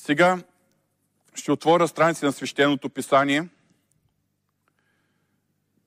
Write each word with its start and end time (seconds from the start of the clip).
Сега 0.00 0.38
ще 1.34 1.52
отворя 1.52 1.88
страници 1.88 2.24
на 2.24 2.32
свещеното 2.32 2.88
писание, 2.88 3.48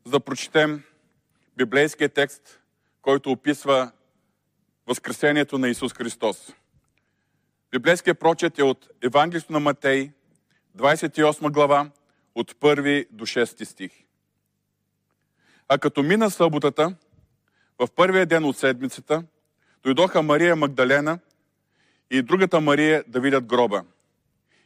за 0.06 0.12
да 0.12 0.20
прочетем 0.20 0.84
библейския 1.58 2.10
текст, 2.10 2.60
който 3.02 3.32
описва 3.32 3.92
Възкресението 4.88 5.58
на 5.58 5.70
Исус 5.70 5.94
Христос. 5.94 6.54
Библейският 7.72 8.20
прочет 8.20 8.60
е 8.60 8.64
от 8.64 8.90
Евангелието 9.02 9.54
на 9.54 9.60
Матей, 9.60 10.12
28 10.78 11.52
глава, 11.52 11.90
от 12.36 12.54
1 12.54 13.08
до 13.12 13.26
6 13.26 13.64
стих. 13.64 13.92
А 15.68 15.78
като 15.78 16.04
мина 16.04 16.32
съботата, 16.32 16.96
в 17.80 17.88
първия 17.96 18.26
ден 18.26 18.46
от 18.46 18.58
седмицата, 18.58 19.24
дойдоха 19.84 20.22
Мария 20.22 20.56
Магдалена 20.56 21.20
и 22.12 22.22
другата 22.22 22.62
Мария 22.62 23.04
да 23.08 23.20
видят 23.20 23.46
гроба. 23.46 23.84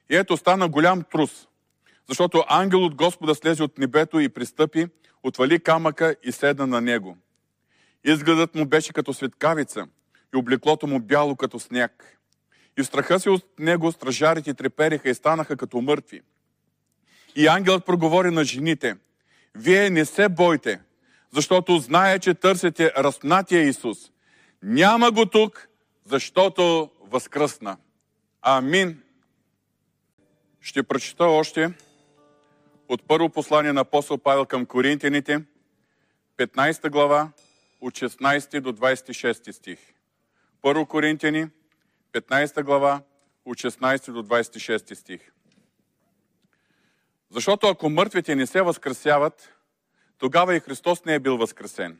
И 0.09 0.15
ето 0.15 0.37
стана 0.37 0.69
голям 0.69 1.04
трус, 1.11 1.47
защото 2.07 2.43
ангел 2.47 2.86
от 2.86 2.95
Господа 2.95 3.36
слезе 3.36 3.63
от 3.63 3.77
небето 3.77 4.19
и 4.19 4.29
пристъпи, 4.29 4.87
отвали 5.23 5.59
камъка 5.59 6.15
и 6.23 6.32
седна 6.32 6.68
на 6.68 6.82
него. 6.82 7.18
Изгледът 8.04 8.55
му 8.55 8.65
беше 8.65 8.93
като 8.93 9.13
светкавица 9.13 9.87
и 10.33 10.37
облеклото 10.37 10.87
му 10.87 10.99
бяло 10.99 11.35
като 11.35 11.59
сняг. 11.59 12.18
И 12.79 12.83
в 12.83 12.85
страха 12.85 13.19
си 13.19 13.29
от 13.29 13.46
него 13.59 13.91
стражарите 13.91 14.54
трепериха 14.54 15.09
и 15.09 15.13
станаха 15.13 15.57
като 15.57 15.82
мъртви. 15.82 16.21
И 17.35 17.47
ангелът 17.47 17.85
проговори 17.85 18.32
на 18.32 18.43
жените, 18.43 18.96
вие 19.55 19.89
не 19.89 20.05
се 20.05 20.29
бойте, 20.29 20.82
защото 21.32 21.77
знае, 21.77 22.19
че 22.19 22.33
търсите 22.33 22.91
разпнатия 22.97 23.63
Исус. 23.63 23.97
Няма 24.63 25.11
го 25.11 25.25
тук, 25.25 25.68
защото 26.05 26.91
възкръсна. 27.01 27.77
Амин. 28.41 29.01
Ще 30.67 30.83
прочита 30.83 31.25
още 31.25 31.73
от 32.89 33.07
първо 33.07 33.29
послание 33.29 33.73
на 33.73 33.81
апостол 33.81 34.17
Павел 34.17 34.45
към 34.45 34.65
Коринтияните, 34.65 35.41
15 36.37 36.89
глава, 36.89 37.31
от 37.81 37.93
16 37.93 38.61
до 38.61 38.73
26 38.73 39.51
стих. 39.51 39.79
Първо 40.61 40.85
Коринтияни, 40.85 41.47
15 42.13 42.63
глава, 42.63 43.01
от 43.45 43.57
16 43.57 44.11
до 44.11 44.23
26 44.23 44.93
стих. 44.93 45.31
Защото 47.29 47.67
ако 47.67 47.89
мъртвите 47.89 48.35
не 48.35 48.47
се 48.47 48.61
възкресяват, 48.61 49.53
тогава 50.17 50.55
и 50.55 50.59
Христос 50.59 51.05
не 51.05 51.13
е 51.13 51.19
бил 51.19 51.37
възкресен. 51.37 51.99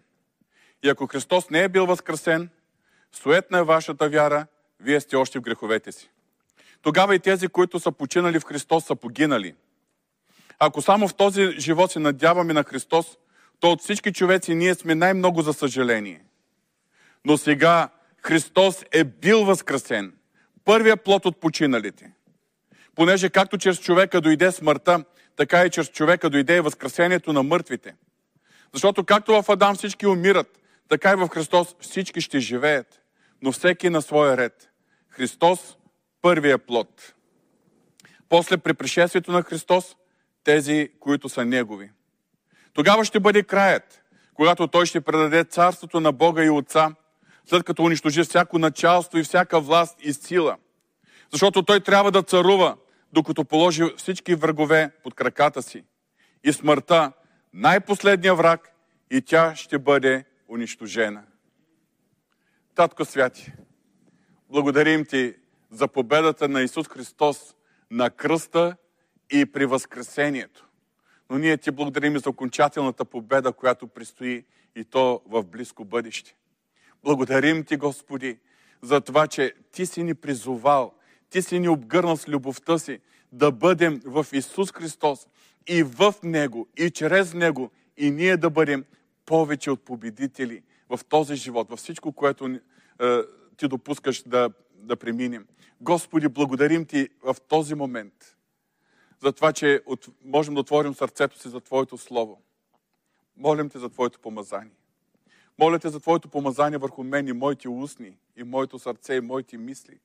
И 0.84 0.90
ако 0.90 1.08
Христос 1.08 1.50
не 1.50 1.64
е 1.64 1.70
бил 1.70 1.86
възкресен, 1.86 2.50
суетна 3.12 3.60
е 3.60 3.64
вашата 3.64 4.10
вяра, 4.10 4.48
вие 4.80 5.02
сте 5.02 5.16
още 5.16 5.40
в 5.40 5.42
греховете 5.42 5.92
си. 5.92 6.10
Тогава 6.88 7.16
и 7.16 7.20
тези, 7.20 7.48
които 7.48 7.80
са 7.80 7.92
починали 7.92 8.40
в 8.40 8.44
Христос, 8.44 8.86
са 8.86 8.96
погинали. 8.96 9.56
Ако 10.60 10.82
само 10.82 11.08
в 11.08 11.16
този 11.16 11.52
живот 11.60 11.92
се 11.92 12.00
надяваме 12.00 12.54
на 12.54 12.64
Христос, 12.64 13.18
то 13.60 13.72
от 13.72 13.82
всички 13.82 14.14
човеци 14.14 14.56
ние 14.56 14.76
сме 14.76 14.96
най-много 14.96 15.42
за 15.42 15.54
съжаление. 15.54 16.24
Но 17.26 17.38
сега 17.38 17.90
Христос 18.24 18.86
е 18.92 19.04
бил 19.04 19.46
възкресен, 19.46 20.14
първия 20.66 20.98
плод 20.98 21.26
от 21.26 21.40
починалите. 21.40 22.12
Понеже 22.96 23.30
както 23.30 23.58
чрез 23.58 23.80
човека 23.80 24.22
дойде 24.22 24.52
смъртта, 24.52 25.04
така 25.36 25.66
и 25.66 25.70
чрез 25.70 25.90
човека 25.90 26.30
дойде 26.30 26.58
и 26.58 26.62
възкресението 26.62 27.34
на 27.34 27.44
мъртвите. 27.44 27.96
Защото 28.74 29.04
както 29.04 29.42
в 29.42 29.50
Адам 29.50 29.76
всички 29.76 30.08
умират, 30.08 30.60
така 30.90 31.12
и 31.12 31.16
в 31.16 31.28
Христос 31.28 31.76
всички 31.80 32.22
ще 32.22 32.40
живеят, 32.40 33.02
но 33.42 33.52
всеки 33.52 33.90
на 33.90 34.02
своя 34.02 34.38
ред. 34.38 34.70
Христос– 35.10 35.77
първия 36.28 36.58
плод. 36.58 37.14
После 38.30 38.58
при 38.58 38.74
пришествието 38.74 39.32
на 39.32 39.42
Христос, 39.42 39.96
тези, 40.44 40.90
които 41.00 41.30
са 41.30 41.46
Негови. 41.46 41.92
Тогава 42.74 43.06
ще 43.06 43.20
бъде 43.20 43.44
краят, 43.44 44.04
когато 44.34 44.68
Той 44.68 44.86
ще 44.86 45.02
предаде 45.02 45.44
царството 45.44 46.00
на 46.00 46.12
Бога 46.12 46.44
и 46.44 46.50
Отца, 46.50 46.96
след 47.46 47.64
като 47.64 47.84
унищожи 47.84 48.24
всяко 48.24 48.60
началство 48.60 49.18
и 49.18 49.24
всяка 49.24 49.60
власт 49.60 49.96
и 50.00 50.14
сила. 50.14 50.58
Защото 51.32 51.64
Той 51.64 51.80
трябва 51.80 52.12
да 52.12 52.24
царува, 52.24 52.78
докато 53.14 53.46
положи 53.46 53.84
всички 53.98 54.36
врагове 54.36 54.92
под 55.04 55.14
краката 55.14 55.62
си. 55.62 55.84
И 56.44 56.54
смъртта, 56.54 57.12
най-последния 57.54 58.36
враг, 58.36 58.72
и 59.12 59.22
тя 59.22 59.56
ще 59.56 59.80
бъде 59.80 60.26
унищожена. 60.50 61.24
Татко 62.76 63.06
Святи, 63.06 63.54
благодарим 64.50 65.06
Ти 65.06 65.34
за 65.72 65.88
победата 65.88 66.48
на 66.48 66.62
Исус 66.62 66.88
Христос 66.88 67.56
на 67.92 68.10
кръста 68.10 68.76
и 69.32 69.46
при 69.46 69.66
възкресението. 69.66 70.68
Но 71.30 71.38
ние 71.38 71.58
Ти 71.58 71.72
благодарим 71.72 72.16
и 72.16 72.20
за 72.20 72.30
окончателната 72.30 73.06
победа, 73.06 73.54
която 73.54 73.88
предстои 73.88 74.46
и 74.76 74.84
то 74.84 75.22
в 75.26 75.44
близко 75.44 75.86
бъдеще. 75.86 76.36
Благодарим 77.04 77.64
Ти, 77.64 77.78
Господи, 77.78 78.38
за 78.82 79.02
това, 79.02 79.28
че 79.28 79.54
Ти 79.72 79.86
си 79.86 80.04
ни 80.04 80.14
призовал, 80.14 80.94
Ти 81.30 81.42
си 81.42 81.60
ни 81.60 81.70
обгърнал 81.70 82.18
с 82.18 82.30
любовта 82.30 82.78
си 82.78 83.00
да 83.32 83.52
бъдем 83.52 84.02
в 84.06 84.26
Исус 84.34 84.72
Христос 84.72 85.28
и 85.68 85.84
в 85.84 86.14
Него, 86.24 86.68
и 86.78 86.90
чрез 86.90 87.34
Него, 87.34 87.72
и 87.98 88.12
ние 88.12 88.38
да 88.38 88.50
бъдем 88.50 88.86
повече 89.26 89.72
от 89.72 89.86
победители 89.86 90.62
в 90.90 91.00
този 91.10 91.36
живот, 91.36 91.70
във 91.70 91.80
всичко, 91.80 92.12
което 92.12 92.48
е, 92.48 92.60
Ти 93.58 93.68
допускаш 93.68 94.24
да, 94.24 94.50
да 94.78 94.96
преминем. 94.96 95.48
Господи, 95.82 96.28
благодарим 96.28 96.86
Ти 96.86 97.10
в 97.24 97.36
този 97.48 97.76
момент 97.76 98.38
за 99.24 99.32
това, 99.32 99.54
че 99.54 99.82
от, 99.86 100.08
можем 100.26 100.54
да 100.54 100.60
отворим 100.60 100.94
сърцето 100.94 101.40
си 101.40 101.50
за 101.50 101.60
Твоето 101.60 101.98
Слово. 101.98 102.42
Молим 103.38 103.70
Те 103.70 103.80
за 103.80 103.90
Твоето 103.90 104.20
помазание. 104.20 104.72
Моля 105.60 105.80
Те 105.80 105.90
за 105.90 106.00
Твоето 106.00 106.30
помазание 106.30 106.78
върху 106.78 107.04
мен 107.04 107.28
и 107.28 107.34
моите 107.34 107.70
устни, 107.70 108.18
и 108.36 108.44
моето 108.44 108.80
сърце, 108.80 109.16
и 109.16 109.22
моите 109.22 109.58
мисли. 109.58 110.00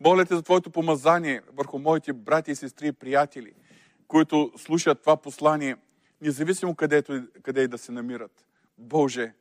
Моля 0.00 0.24
Те 0.24 0.34
за 0.34 0.42
Твоето 0.42 0.70
помазание 0.70 1.42
върху 1.52 1.78
моите 1.78 2.12
брати 2.12 2.50
и 2.50 2.54
сестри 2.54 2.88
и 2.88 2.92
приятели, 2.92 3.52
които 4.08 4.52
слушат 4.56 5.00
това 5.00 5.16
послание, 5.16 5.76
независимо 6.20 6.74
където, 6.74 7.26
къде 7.42 7.62
и 7.62 7.68
да 7.68 7.78
се 7.78 7.92
намират. 7.92 8.46
Боже, 8.78 9.34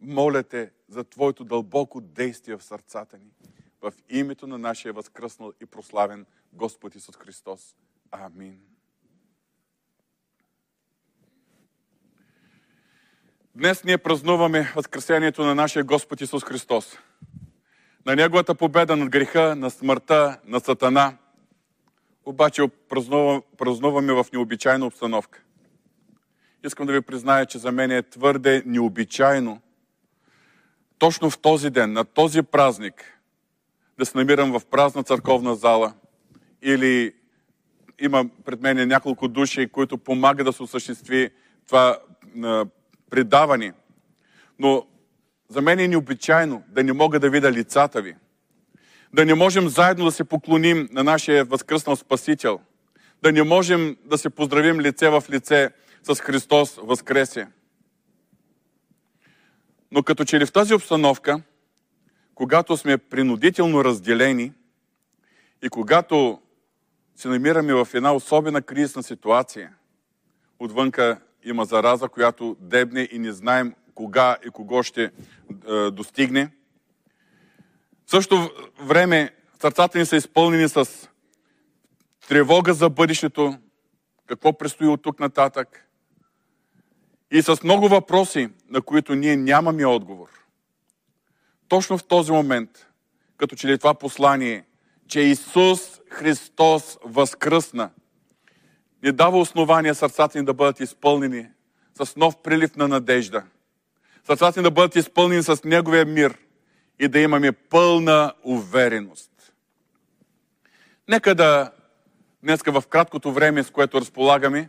моля 0.00 0.42
Те 0.42 0.70
за 0.88 1.04
Твоето 1.04 1.44
дълбоко 1.44 2.00
действие 2.00 2.56
в 2.56 2.64
сърцата 2.64 3.18
ни. 3.18 3.30
В 3.82 3.92
името 4.08 4.46
на 4.46 4.58
нашия 4.58 4.92
възкръснал 4.92 5.52
и 5.62 5.66
прославен 5.66 6.26
Господ 6.52 6.94
Исус 6.94 7.16
Христос. 7.16 7.76
Амин. 8.10 8.60
Днес 13.54 13.84
ние 13.84 13.98
празнуваме 13.98 14.72
Възкресението 14.76 15.42
на 15.42 15.54
нашия 15.54 15.84
Господ 15.84 16.20
Исус 16.20 16.44
Христос. 16.44 16.98
На 18.06 18.16
Неговата 18.16 18.54
победа 18.54 18.96
над 18.96 19.08
греха, 19.08 19.56
на 19.56 19.70
смъртта, 19.70 20.40
на 20.44 20.60
Сатана. 20.60 21.16
Обаче 22.24 22.62
празнуваме 23.58 24.12
в 24.12 24.26
необичайна 24.32 24.86
обстановка. 24.86 25.42
Искам 26.64 26.86
да 26.86 26.92
ви 26.92 27.00
призная, 27.00 27.46
че 27.46 27.58
за 27.58 27.72
мен 27.72 27.90
е 27.90 28.02
твърде 28.02 28.62
необичайно 28.66 29.60
точно 31.00 31.30
в 31.30 31.38
този 31.38 31.70
ден, 31.70 31.92
на 31.92 32.04
този 32.04 32.42
празник, 32.42 33.19
да 34.00 34.06
се 34.06 34.18
намирам 34.18 34.52
в 34.52 34.66
празна 34.66 35.02
църковна 35.02 35.54
зала 35.54 35.92
или 36.62 37.12
има 37.98 38.24
пред 38.44 38.60
мен 38.60 38.88
няколко 38.88 39.28
души, 39.28 39.68
които 39.72 39.98
помагат 39.98 40.46
да 40.46 40.52
се 40.52 40.62
осъществи 40.62 41.30
това 41.66 41.98
предаване. 43.10 43.72
Но 44.58 44.86
за 45.48 45.60
мен 45.60 45.78
е 45.78 45.88
необичайно 45.88 46.62
да 46.68 46.84
не 46.84 46.92
мога 46.92 47.20
да 47.20 47.30
видя 47.30 47.52
лицата 47.52 48.02
ви. 48.02 48.16
Да 49.14 49.24
не 49.24 49.34
можем 49.34 49.68
заедно 49.68 50.04
да 50.04 50.12
се 50.12 50.24
поклоним 50.24 50.88
на 50.92 51.04
нашия 51.04 51.44
възкръснал 51.44 51.96
Спасител. 51.96 52.60
Да 53.22 53.32
не 53.32 53.42
можем 53.42 53.96
да 54.04 54.18
се 54.18 54.30
поздравим 54.30 54.80
лице 54.80 55.10
в 55.10 55.24
лице 55.30 55.70
с 56.02 56.20
Христос 56.20 56.78
възкресе. 56.82 57.48
Но 59.92 60.02
като 60.02 60.24
че 60.24 60.40
ли 60.40 60.46
в 60.46 60.52
тази 60.52 60.74
обстановка, 60.74 61.42
когато 62.40 62.76
сме 62.76 62.98
принудително 62.98 63.84
разделени 63.84 64.52
и 65.62 65.68
когато 65.68 66.40
се 67.16 67.28
намираме 67.28 67.74
в 67.74 67.88
една 67.94 68.14
особена 68.14 68.62
кризисна 68.62 69.02
ситуация, 69.02 69.72
отвънка 70.58 71.20
има 71.44 71.64
зараза, 71.64 72.08
която 72.08 72.56
дебне 72.60 73.08
и 73.12 73.18
не 73.18 73.32
знаем 73.32 73.74
кога 73.94 74.36
и 74.46 74.50
кого 74.50 74.82
ще 74.82 75.02
е, 75.04 75.10
достигне. 75.90 76.50
В 78.06 78.10
същото 78.10 78.50
време 78.80 79.30
сърцата 79.62 79.98
ни 79.98 80.06
са 80.06 80.16
изпълнени 80.16 80.68
с 80.68 81.08
тревога 82.28 82.74
за 82.74 82.90
бъдещето, 82.90 83.58
какво 84.26 84.58
предстои 84.58 84.88
от 84.88 85.02
тук 85.02 85.20
нататък 85.20 85.86
и 87.30 87.42
с 87.42 87.62
много 87.64 87.88
въпроси, 87.88 88.48
на 88.68 88.82
които 88.82 89.14
ние 89.14 89.36
нямаме 89.36 89.86
отговор. 89.86 90.39
Точно 91.70 91.98
в 91.98 92.04
този 92.04 92.32
момент, 92.32 92.86
като 93.36 93.56
че 93.56 93.68
ли 93.68 93.78
това 93.78 93.94
послание, 93.94 94.64
че 95.08 95.20
Исус 95.20 96.00
Христос 96.10 96.98
възкръсна, 97.04 97.90
ни 99.02 99.12
дава 99.12 99.38
основания 99.38 99.94
сърцата 99.94 100.38
ни 100.38 100.44
да 100.44 100.54
бъдат 100.54 100.80
изпълнени 100.80 101.46
с 102.02 102.16
нов 102.16 102.42
прилив 102.42 102.76
на 102.76 102.88
надежда. 102.88 103.42
Сърцата 104.26 104.60
ни 104.60 104.64
да 104.64 104.70
бъдат 104.70 104.96
изпълнени 104.96 105.42
с 105.42 105.64
Неговия 105.64 106.06
мир 106.06 106.38
и 106.98 107.08
да 107.08 107.18
имаме 107.18 107.52
пълна 107.52 108.32
увереност. 108.44 109.30
Нека 111.08 111.34
да 111.34 111.70
днеска 112.42 112.80
в 112.80 112.86
краткото 112.86 113.32
време, 113.32 113.62
с 113.62 113.70
което 113.70 114.00
разполагаме, 114.00 114.68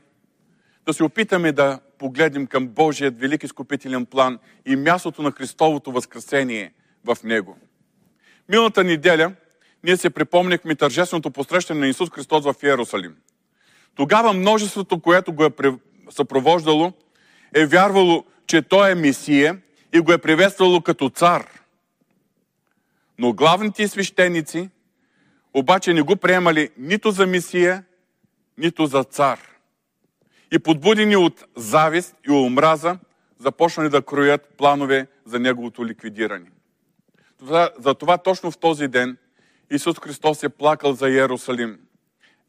да 0.86 0.94
се 0.94 1.04
опитаме 1.04 1.52
да 1.52 1.80
погледнем 1.98 2.48
към 2.48 2.68
Божият 2.68 3.20
велики 3.20 3.48
скупителен 3.48 4.06
план 4.06 4.40
и 4.66 4.76
мястото 4.76 5.22
на 5.22 5.32
Христовото 5.32 5.92
възкресение 5.92 6.74
в 7.06 7.18
него. 7.24 7.58
Миналата 8.50 8.84
неделя 8.84 9.34
ние 9.84 9.98
се 9.98 10.10
припомнихме 10.10 10.76
тържественото 10.76 11.32
посрещане 11.32 11.80
на 11.80 11.88
Исус 11.88 12.10
Христос 12.10 12.44
в 12.44 12.56
Иерусалим. 12.64 13.16
Тогава 13.96 14.34
множеството, 14.34 15.00
което 15.00 15.34
го 15.34 15.44
е 15.46 15.52
съпровождало, 16.10 16.94
е 17.56 17.66
вярвало, 17.66 18.26
че 18.48 18.62
Той 18.62 18.92
е 18.92 18.96
Месия 18.96 19.62
и 19.94 20.00
го 20.00 20.14
е 20.14 20.18
приветствало 20.18 20.82
като 20.82 21.10
цар. 21.10 21.48
Но 23.18 23.34
главните 23.34 23.88
свещеници 23.88 24.70
обаче 25.54 25.94
не 25.94 26.02
го 26.02 26.16
приемали 26.16 26.70
нито 26.78 27.12
за 27.12 27.28
Месия, 27.28 27.84
нито 28.58 28.86
за 28.86 29.04
цар. 29.04 29.40
И 30.52 30.60
подбудени 30.60 31.16
от 31.16 31.46
завист 31.56 32.16
и 32.28 32.32
омраза, 32.32 32.98
започнали 33.40 33.90
да 33.90 34.02
кроят 34.02 34.54
планове 34.58 35.08
за 35.26 35.40
неговото 35.40 35.86
ликвидиране. 35.86 36.52
Затова 37.80 38.18
точно 38.18 38.52
в 38.52 38.58
този 38.58 38.88
ден 38.88 39.18
Исус 39.72 40.00
Христос 40.00 40.44
е 40.44 40.50
плакал 40.50 40.94
за 40.94 41.10
Иерусалим. 41.10 41.80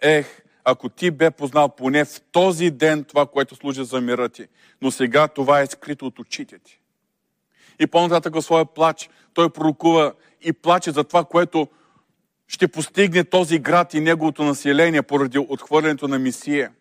Ех, 0.00 0.42
ако 0.64 0.88
ти 0.88 1.10
бе 1.10 1.30
познал 1.30 1.68
поне 1.68 2.04
в 2.04 2.20
този 2.32 2.70
ден 2.70 3.04
това, 3.04 3.26
което 3.26 3.56
служи 3.56 3.84
за 3.84 4.00
мира 4.00 4.28
ти, 4.28 4.46
но 4.82 4.90
сега 4.90 5.28
това 5.28 5.60
е 5.60 5.66
скрито 5.66 6.06
от 6.06 6.18
очите 6.18 6.58
ти. 6.58 6.80
И 7.78 7.86
по-нататък 7.86 8.34
в 8.34 8.42
своя 8.42 8.64
плач 8.64 9.10
той 9.34 9.50
пророкува 9.50 10.12
и 10.40 10.52
плаче 10.52 10.90
за 10.90 11.04
това, 11.04 11.24
което 11.24 11.68
ще 12.48 12.68
постигне 12.68 13.24
този 13.24 13.58
град 13.58 13.94
и 13.94 14.00
неговото 14.00 14.44
население 14.44 15.02
поради 15.02 15.38
отхвърлянето 15.38 16.08
на 16.08 16.18
Мисия. 16.18 16.72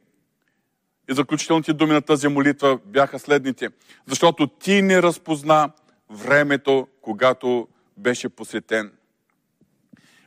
И 1.10 1.14
заключителните 1.14 1.74
думи 1.74 1.94
на 1.94 2.02
тази 2.02 2.28
молитва 2.28 2.80
бяха 2.86 3.20
следните. 3.20 3.70
Защото 4.08 4.48
ти 4.48 4.82
не 4.82 5.02
разпозна 5.02 5.72
времето, 6.10 6.88
когато 7.02 7.68
беше 8.02 8.30
посетен. 8.30 8.92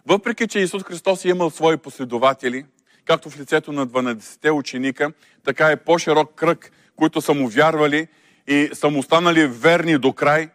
Въпреки, 0.07 0.47
че 0.47 0.59
Исус 0.59 0.83
Христос 0.83 1.25
е 1.25 1.29
имал 1.29 1.51
свои 1.51 1.77
последователи, 1.77 2.65
както 3.05 3.31
в 3.31 3.39
лицето 3.39 3.73
на 3.73 3.87
12-те 3.87 4.51
ученика, 4.51 5.13
така 5.45 5.71
е 5.71 5.77
по-широк 5.77 6.35
кръг, 6.35 6.73
които 6.97 7.21
са 7.21 7.35
му 7.35 7.49
вярвали 7.49 8.09
и 8.47 8.71
са 8.73 8.91
му 8.91 8.99
останали 8.99 9.47
верни 9.47 9.99
до 9.99 10.13
край, 10.13 10.49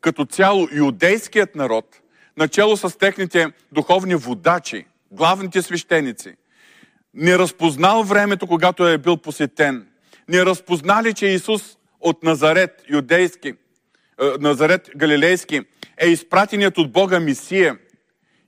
като 0.00 0.24
цяло 0.24 0.68
иудейският 0.72 1.54
народ, 1.54 2.00
начало 2.36 2.76
с 2.76 2.98
техните 2.98 3.52
духовни 3.72 4.14
водачи, 4.14 4.86
главните 5.10 5.62
свещеници, 5.62 6.34
не 7.14 7.38
разпознал 7.38 8.02
времето, 8.02 8.46
когато 8.46 8.88
е 8.88 8.98
бил 8.98 9.16
посетен. 9.16 9.86
Не 10.28 10.46
разпознали, 10.46 11.14
че 11.14 11.26
Исус 11.26 11.78
от 12.00 12.22
Назарет, 12.22 12.82
юдейски, 12.88 13.48
е, 13.48 13.54
Назарет 14.40 14.90
Галилейски, 14.96 15.62
е 15.98 16.08
изпратеният 16.08 16.78
от 16.78 16.92
Бога 16.92 17.20
Мисия 17.20 17.78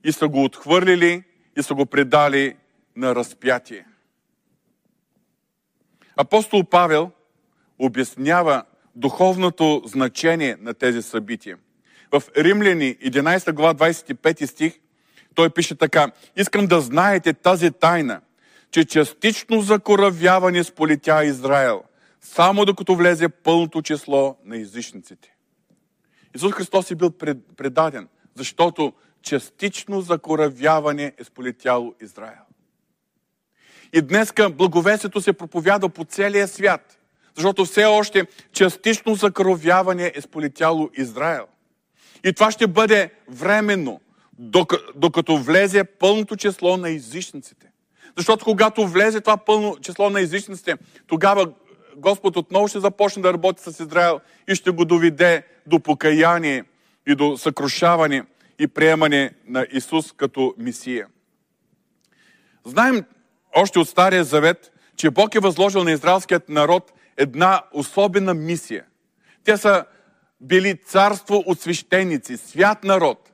и 0.03 0.11
са 0.11 0.27
го 0.27 0.43
отхвърлили 0.43 1.23
и 1.57 1.63
са 1.63 1.73
го 1.73 1.85
предали 1.85 2.55
на 2.95 3.15
разпятие. 3.15 3.85
Апостол 6.17 6.63
Павел 6.63 7.11
обяснява 7.79 8.63
духовното 8.95 9.81
значение 9.85 10.57
на 10.61 10.73
тези 10.73 11.01
събития. 11.01 11.57
В 12.11 12.23
Римляни 12.37 12.95
11 12.95 13.53
глава 13.53 13.73
25 13.73 14.45
стих 14.45 14.79
той 15.35 15.49
пише 15.49 15.75
така. 15.75 16.11
Искам 16.35 16.67
да 16.67 16.81
знаете 16.81 17.33
тази 17.33 17.71
тайна, 17.71 18.21
че 18.71 18.85
частично 18.85 19.61
закоравяване 19.61 20.63
сполетя 20.63 21.25
Израел, 21.25 21.83
само 22.21 22.65
докато 22.65 22.95
влезе 22.95 23.29
пълното 23.29 23.81
число 23.81 24.37
на 24.45 24.57
езичниците. 24.57 25.36
Исус 26.37 26.53
Христос 26.53 26.91
е 26.91 26.95
бил 26.95 27.11
предаден, 27.57 28.07
защото 28.35 28.93
частично 29.21 30.01
закоравяване 30.01 31.13
е 31.17 31.23
сполетяло 31.23 31.95
Израел. 32.01 32.43
И 33.93 34.01
днеска 34.01 34.49
благовестието 34.49 35.21
се 35.21 35.33
проповяда 35.33 35.89
по 35.89 36.05
целия 36.05 36.47
свят, 36.47 36.97
защото 37.35 37.65
все 37.65 37.85
още 37.85 38.27
частично 38.51 39.15
закоравяване 39.15 40.11
е 40.15 40.21
сполетяло 40.21 40.89
Израел. 40.97 41.45
И 42.23 42.33
това 42.33 42.51
ще 42.51 42.67
бъде 42.67 43.11
временно, 43.29 44.01
докато 44.95 45.37
влезе 45.37 45.83
пълното 45.83 46.35
число 46.35 46.77
на 46.77 46.89
езичниците. 46.89 47.71
Защото 48.17 48.45
когато 48.45 48.87
влезе 48.87 49.21
това 49.21 49.37
пълно 49.37 49.77
число 49.81 50.09
на 50.09 50.21
езичниците, 50.21 50.77
тогава 51.07 51.51
Господ 51.97 52.37
отново 52.37 52.67
ще 52.67 52.79
започне 52.79 53.21
да 53.21 53.33
работи 53.33 53.63
с 53.63 53.79
Израел 53.83 54.19
и 54.47 54.55
ще 54.55 54.71
го 54.71 54.85
доведе 54.85 55.43
до 55.67 55.79
покаяние 55.79 56.63
и 57.07 57.15
до 57.15 57.37
съкрушаване 57.37 58.23
и 58.59 58.67
приемане 58.67 59.31
на 59.47 59.67
Исус 59.71 60.11
като 60.11 60.53
Мисия. 60.57 61.07
Знаем 62.65 63.05
още 63.55 63.79
от 63.79 63.89
Стария 63.89 64.23
Завет, 64.23 64.71
че 64.95 65.09
Бог 65.09 65.35
е 65.35 65.39
възложил 65.39 65.83
на 65.83 65.91
израелският 65.91 66.49
народ 66.49 66.93
една 67.17 67.61
особена 67.71 68.33
мисия. 68.33 68.85
Те 69.43 69.57
са 69.57 69.85
били 70.41 70.77
царство 70.85 71.43
от 71.45 71.61
свещеници, 71.61 72.37
свят 72.37 72.83
народ. 72.83 73.31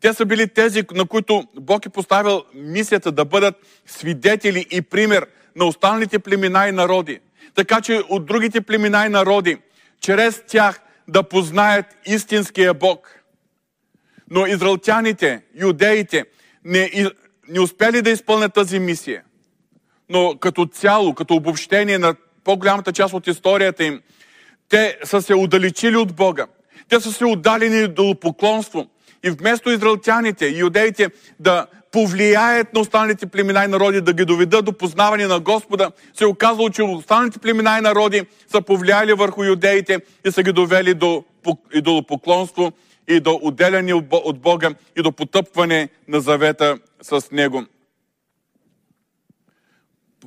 Те 0.00 0.12
са 0.12 0.26
били 0.26 0.48
тези, 0.48 0.82
на 0.94 1.06
които 1.06 1.44
Бог 1.60 1.86
е 1.86 1.88
поставил 1.88 2.44
мисията 2.54 3.12
да 3.12 3.24
бъдат 3.24 3.54
свидетели 3.86 4.66
и 4.70 4.82
пример 4.82 5.26
на 5.56 5.64
останалите 5.64 6.18
племена 6.18 6.68
и 6.68 6.72
народи. 6.72 7.20
Така 7.58 7.80
че 7.80 8.02
от 8.08 8.26
другите 8.26 8.60
племена 8.60 9.06
и 9.06 9.08
народи, 9.08 9.58
чрез 10.00 10.42
тях 10.46 10.80
да 11.08 11.22
познаят 11.22 11.86
истинския 12.06 12.74
Бог. 12.74 13.20
Но 14.30 14.46
израелтяните, 14.46 15.42
юдеите, 15.54 16.24
не, 16.64 16.90
не 17.48 17.60
успяли 17.60 18.02
да 18.02 18.10
изпълнят 18.10 18.54
тази 18.54 18.78
мисия. 18.78 19.22
Но 20.08 20.38
като 20.40 20.66
цяло, 20.66 21.14
като 21.14 21.34
обобщение 21.34 21.98
на 21.98 22.14
по-голямата 22.44 22.92
част 22.92 23.14
от 23.14 23.26
историята 23.26 23.84
им, 23.84 24.02
те 24.68 24.98
са 25.04 25.22
се 25.22 25.34
удалечили 25.34 25.96
от 25.96 26.14
Бога. 26.14 26.46
Те 26.88 27.00
са 27.00 27.12
се 27.12 27.24
отдалени 27.24 27.88
до 27.88 28.14
поклонство. 28.20 28.86
И 29.24 29.30
вместо 29.30 29.70
израелтяните 29.70 30.46
и 30.46 30.58
юдеите 30.58 31.10
да 31.40 31.66
повлияят 31.92 32.74
на 32.74 32.80
останалите 32.80 33.26
племена 33.26 33.64
и 33.64 33.68
народи, 33.68 34.00
да 34.00 34.12
ги 34.12 34.24
доведат 34.24 34.64
до 34.64 34.72
познаване 34.72 35.26
на 35.26 35.40
Господа, 35.40 35.90
се 36.14 36.24
е 36.24 36.26
оказало, 36.26 36.70
че 36.70 36.82
останалите 36.82 37.38
племена 37.38 37.78
и 37.78 37.80
народи 37.80 38.26
са 38.48 38.62
повлияли 38.62 39.12
върху 39.12 39.44
юдеите 39.44 40.00
и 40.26 40.30
са 40.30 40.42
ги 40.42 40.52
довели 40.52 40.94
до, 40.94 41.24
до 41.82 42.02
поклонство 42.06 42.72
и 43.08 43.20
до 43.20 43.38
отделяне 43.42 43.94
от 43.94 44.40
Бога 44.40 44.70
и 44.96 45.02
до 45.02 45.12
потъпване 45.12 45.88
на 46.08 46.20
завета 46.20 46.78
с 47.02 47.30
Него. 47.30 47.64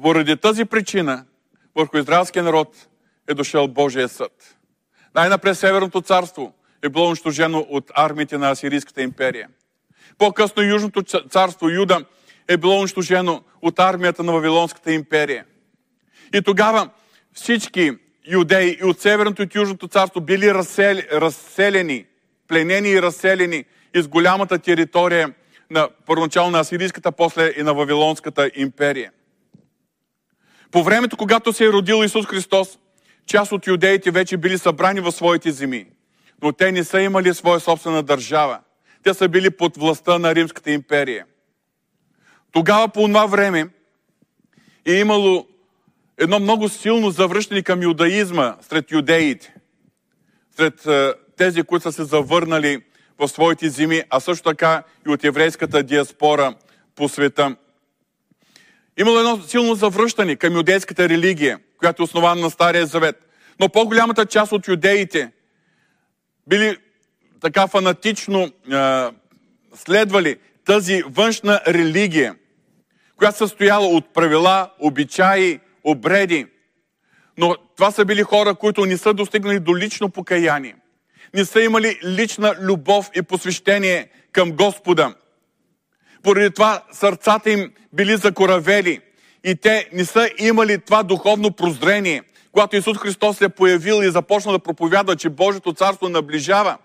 Поради 0.01 0.37
тази 0.37 0.65
причина 0.65 1.25
върху 1.75 1.97
израелския 1.97 2.43
народ 2.43 2.87
е 3.27 3.33
дошъл 3.33 3.67
Божия 3.67 4.09
съд. 4.09 4.57
Най-напред 5.15 5.57
Северното 5.57 6.01
царство 6.01 6.53
е 6.81 6.89
било 6.89 7.07
унищожено 7.07 7.67
от 7.69 7.91
армиите 7.95 8.37
на 8.37 8.49
Асирийската 8.49 9.01
империя. 9.01 9.47
По-късно 10.17 10.63
Южното 10.63 11.03
царство 11.29 11.69
Юда 11.69 12.05
е 12.47 12.57
било 12.57 12.79
унищожено 12.79 13.43
от 13.61 13.79
армията 13.79 14.23
на 14.23 14.31
Вавилонската 14.31 14.93
империя. 14.93 15.45
И 16.33 16.41
тогава 16.41 16.89
всички 17.33 17.91
юдеи 18.27 18.77
и 18.81 18.85
от 18.85 19.01
Северното 19.01 19.41
и 19.41 19.45
от 19.45 19.55
Южното 19.55 19.87
царство 19.87 20.21
били 20.21 20.53
разселени 20.53 22.05
пленени 22.47 22.89
и 22.89 23.01
разселени 23.01 23.65
из 23.95 24.07
голямата 24.07 24.59
територия 24.59 25.33
на 25.69 25.89
първоначално 26.05 26.51
на 26.51 26.59
Асирийската, 26.59 27.11
после 27.11 27.53
и 27.57 27.63
на 27.63 27.73
Вавилонската 27.73 28.51
империя. 28.55 29.11
По 30.71 30.83
времето, 30.83 31.17
когато 31.17 31.53
се 31.53 31.65
е 31.65 31.71
родил 31.71 32.03
Исус 32.03 32.25
Христос, 32.25 32.79
част 33.25 33.51
от 33.51 33.67
юдеите 33.67 34.11
вече 34.11 34.37
били 34.37 34.57
събрани 34.57 34.99
в 34.99 35.11
своите 35.11 35.51
земи, 35.51 35.85
но 36.41 36.51
те 36.51 36.71
не 36.71 36.83
са 36.83 37.01
имали 37.01 37.33
своя 37.33 37.59
собствена 37.59 38.03
държава. 38.03 38.59
Те 39.03 39.13
са 39.13 39.29
били 39.29 39.49
под 39.49 39.77
властта 39.77 40.19
на 40.19 40.35
Римската 40.35 40.71
империя. 40.71 41.25
Тогава 42.51 42.87
по 42.87 43.07
това 43.07 43.25
време 43.25 43.69
е 44.85 44.93
имало 44.93 45.47
едно 46.17 46.39
много 46.39 46.69
силно 46.69 47.11
завръщане 47.11 47.61
към 47.61 47.83
юдаизма 47.83 48.55
сред 48.61 48.91
юдеите, 48.91 49.55
сред 50.57 50.85
е, 50.85 51.13
тези, 51.37 51.63
които 51.63 51.83
са 51.83 51.91
се 51.91 52.03
завърнали 52.03 52.81
в 53.19 53.27
своите 53.27 53.69
земи, 53.69 54.03
а 54.09 54.19
също 54.19 54.43
така 54.43 54.83
и 55.07 55.09
от 55.09 55.23
еврейската 55.23 55.83
диаспора 55.83 56.55
по 56.95 57.09
света. 57.09 57.55
Имало 58.97 59.19
едно 59.19 59.41
силно 59.41 59.75
завръщане 59.75 60.35
към 60.35 60.55
юдейската 60.55 61.09
религия, 61.09 61.59
която 61.77 62.01
е 62.01 62.05
основана 62.05 62.41
на 62.41 62.49
Стария 62.49 62.85
Завет. 62.85 63.15
Но 63.59 63.69
по-голямата 63.69 64.25
част 64.25 64.51
от 64.51 64.67
юдеите 64.67 65.31
били 66.47 66.77
така 67.41 67.67
фанатично 67.67 68.41
е, 68.41 68.51
следвали 69.75 70.37
тази 70.65 71.03
външна 71.05 71.61
религия, 71.67 72.35
която 73.17 73.37
състояла 73.37 73.87
от 73.87 74.13
правила, 74.13 74.71
обичаи, 74.79 75.59
обреди. 75.83 76.45
Но 77.37 77.55
това 77.75 77.91
са 77.91 78.05
били 78.05 78.23
хора, 78.23 78.55
които 78.55 78.85
не 78.85 78.97
са 78.97 79.13
достигнали 79.13 79.59
до 79.59 79.77
лично 79.77 80.09
покаяние. 80.09 80.75
Не 81.33 81.45
са 81.45 81.61
имали 81.61 81.99
лична 82.03 82.55
любов 82.59 83.09
и 83.15 83.21
посвещение 83.21 84.09
към 84.31 84.51
Господа. 84.51 85.15
Поради 86.23 86.51
това 86.51 86.83
сърцата 86.91 87.51
им 87.51 87.71
били 87.93 88.17
закоравели 88.17 88.99
и 89.43 89.55
те 89.55 89.89
не 89.93 90.05
са 90.05 90.29
имали 90.39 90.77
това 90.77 91.03
духовно 91.03 91.51
прозрение, 91.51 92.23
когато 92.51 92.75
Исус 92.75 92.97
Христос 92.97 93.37
се 93.37 93.45
е 93.45 93.49
появил 93.49 94.03
и 94.03 94.11
започна 94.11 94.51
да 94.51 94.59
проповядва, 94.59 95.15
че 95.15 95.29
Божието 95.29 95.73
царство 95.73 96.09
наближава. 96.09 96.77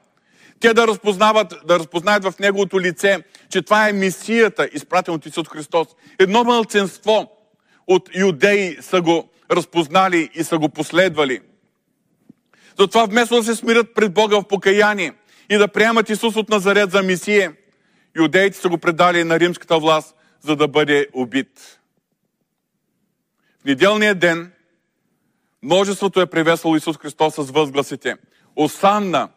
Те 0.61 0.75
да 0.75 0.87
разпознават, 0.87 1.55
да 1.67 1.79
разпознаят 1.79 2.25
в 2.25 2.39
Неговото 2.41 2.81
лице, 2.81 3.25
че 3.51 3.63
това 3.63 3.89
е 3.89 3.93
мисията, 3.93 4.69
изпратен 4.73 5.15
от 5.15 5.27
Исус 5.27 5.49
Христос. 5.49 5.89
Едно 6.19 6.45
мълценство 6.45 7.33
от 7.87 8.11
юдеи 8.17 8.77
са 8.81 9.01
го 9.01 9.29
разпознали 9.51 10.31
и 10.35 10.45
са 10.45 10.59
го 10.59 10.69
последвали. 10.69 11.41
Затова 12.79 13.05
вместо 13.05 13.37
да 13.37 13.45
се 13.45 13.55
смирят 13.55 13.95
пред 13.95 14.15
Бога 14.15 14.37
в 14.37 14.49
покаяние 14.49 15.13
и 15.51 15.57
да 15.57 15.69
приемат 15.69 16.11
Исус 16.11 16.37
от 16.37 16.49
Назарет 16.49 16.91
за 16.91 17.03
Мисие, 17.03 17.53
юдеите 18.17 18.59
са 18.59 18.69
го 18.69 18.79
предали 18.79 19.25
на 19.25 19.41
римската 19.41 19.79
власт, 19.79 20.17
за 20.41 20.57
да 20.57 20.69
бъде 20.69 21.07
убит. 21.13 21.81
В 23.63 23.65
неделния 23.65 24.15
ден 24.15 24.53
множеството 25.63 26.21
е 26.21 26.27
приветствало 26.27 26.77
Исус 26.77 26.99
Христос 26.99 27.35
с 27.35 27.51
възгласите. 27.51 28.17
Осанна, 28.57 29.29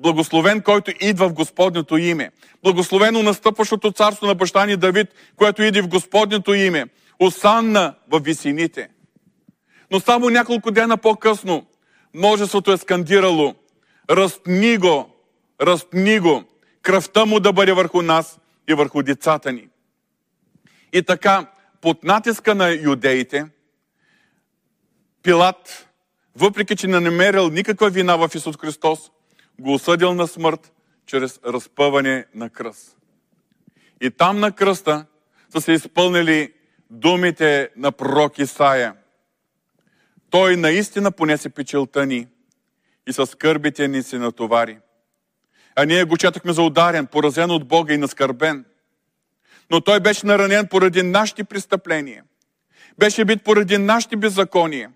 благословен, 0.00 0.62
който 0.62 0.92
идва 1.00 1.28
в 1.28 1.32
Господнето 1.32 1.96
име. 1.96 2.30
Благословено 2.62 3.22
настъпващото 3.22 3.92
царство 3.92 4.26
на 4.26 4.34
баща 4.34 4.66
ни 4.66 4.76
Давид, 4.76 5.08
което 5.36 5.62
иде 5.62 5.82
в 5.82 5.88
Господнето 5.88 6.54
име. 6.54 6.86
Осанна 7.18 7.94
в 8.10 8.20
висините. 8.20 8.88
Но 9.90 10.00
само 10.00 10.30
няколко 10.30 10.70
дена 10.70 10.96
по-късно 10.96 11.66
множеството 12.14 12.72
е 12.72 12.76
скандирало 12.76 13.54
Разпни 14.10 14.76
го, 14.76 15.16
разпни 15.60 16.18
го, 16.18 16.44
кръвта 16.82 17.24
му 17.24 17.40
да 17.40 17.52
бъде 17.52 17.72
върху 17.72 18.02
нас 18.02 18.38
и 18.68 18.74
върху 18.74 19.02
децата 19.02 19.52
ни. 19.52 19.68
И 20.92 21.02
така, 21.02 21.46
под 21.80 22.04
натиска 22.04 22.54
на 22.54 22.70
юдеите, 22.70 23.46
Пилат, 25.22 25.88
въпреки 26.36 26.76
че 26.76 26.86
не 26.86 27.00
намерил 27.00 27.48
никаква 27.48 27.90
вина 27.90 28.16
в 28.16 28.30
Исус 28.34 28.56
Христос, 28.56 29.10
го 29.60 29.74
осъдил 29.74 30.14
на 30.14 30.26
смърт 30.26 30.72
чрез 31.06 31.40
разпъване 31.46 32.26
на 32.34 32.50
кръст. 32.50 32.96
И 34.00 34.10
там 34.10 34.40
на 34.40 34.52
кръста 34.52 35.06
са 35.50 35.60
се 35.60 35.72
изпълнили 35.72 36.52
думите 36.90 37.70
на 37.76 37.92
пророк 37.92 38.38
Исаия. 38.38 38.94
Той 40.30 40.56
наистина 40.56 41.12
понесе 41.12 41.48
печелта 41.48 42.06
ни 42.06 42.26
и 43.08 43.12
с 43.12 43.26
скърбите 43.26 43.88
ни 43.88 44.02
се 44.02 44.18
натовари. 44.18 44.78
А 45.76 45.84
ние 45.84 46.04
го 46.04 46.16
четохме 46.16 46.52
за 46.52 46.62
ударен, 46.62 47.06
поразен 47.06 47.50
от 47.50 47.68
Бога 47.68 47.94
и 47.94 47.98
наскърбен. 47.98 48.64
Но 49.70 49.80
той 49.80 50.00
беше 50.00 50.26
наранен 50.26 50.66
поради 50.66 51.02
нашите 51.02 51.44
престъпления. 51.44 52.24
Беше 52.98 53.24
бит 53.24 53.44
поради 53.44 53.78
нашите 53.78 54.16
беззакония. 54.16 54.90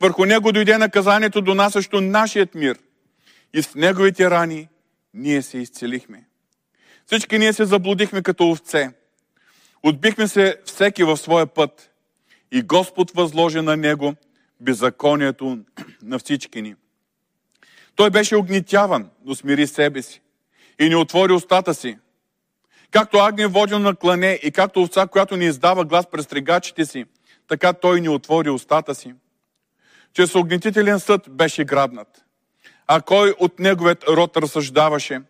Върху 0.00 0.24
него 0.24 0.52
дойде 0.52 0.78
наказанието, 0.78 1.40
донасящо 1.40 2.00
нашият 2.00 2.54
мир. 2.54 2.78
И 3.56 3.62
с 3.62 3.74
неговите 3.74 4.30
рани 4.30 4.68
ние 5.14 5.42
се 5.42 5.58
изцелихме. 5.58 6.24
Всички 7.06 7.38
ние 7.38 7.52
се 7.52 7.64
заблудихме 7.64 8.22
като 8.22 8.50
овце. 8.50 8.90
Отбихме 9.82 10.28
се 10.28 10.60
всеки 10.64 11.04
в 11.04 11.16
своя 11.16 11.46
път. 11.46 11.90
И 12.52 12.62
Господ 12.62 13.10
възложи 13.10 13.60
на 13.60 13.76
него 13.76 14.14
беззаконието 14.60 15.58
на 16.02 16.18
всички 16.18 16.62
ни. 16.62 16.74
Той 17.94 18.10
беше 18.10 18.36
огнитяван, 18.36 19.10
но 19.24 19.34
смири 19.34 19.66
себе 19.66 20.02
си 20.02 20.20
и 20.80 20.88
не 20.88 20.96
отвори 20.96 21.32
устата 21.32 21.74
си. 21.74 21.98
Както 22.90 23.18
агне 23.18 23.46
воден 23.46 23.82
на 23.82 23.96
клане 23.96 24.40
и 24.42 24.50
както 24.50 24.82
овца, 24.82 25.06
която 25.06 25.36
не 25.36 25.44
издава 25.44 25.84
глас 25.84 26.06
през 26.10 26.26
тригачите 26.26 26.84
си, 26.84 27.04
така 27.48 27.72
той 27.72 28.00
не 28.00 28.08
отвори 28.08 28.50
устата 28.50 28.94
си. 28.94 29.14
Чрез 30.12 30.34
огнетителен 30.34 31.00
съд 31.00 31.22
беше 31.30 31.64
грабнат. 31.64 32.25
А 32.86 33.00
кой 33.00 33.34
от 33.38 33.58
неговият 33.58 34.04
род 34.04 34.36
разсъждаваше, 34.36 35.22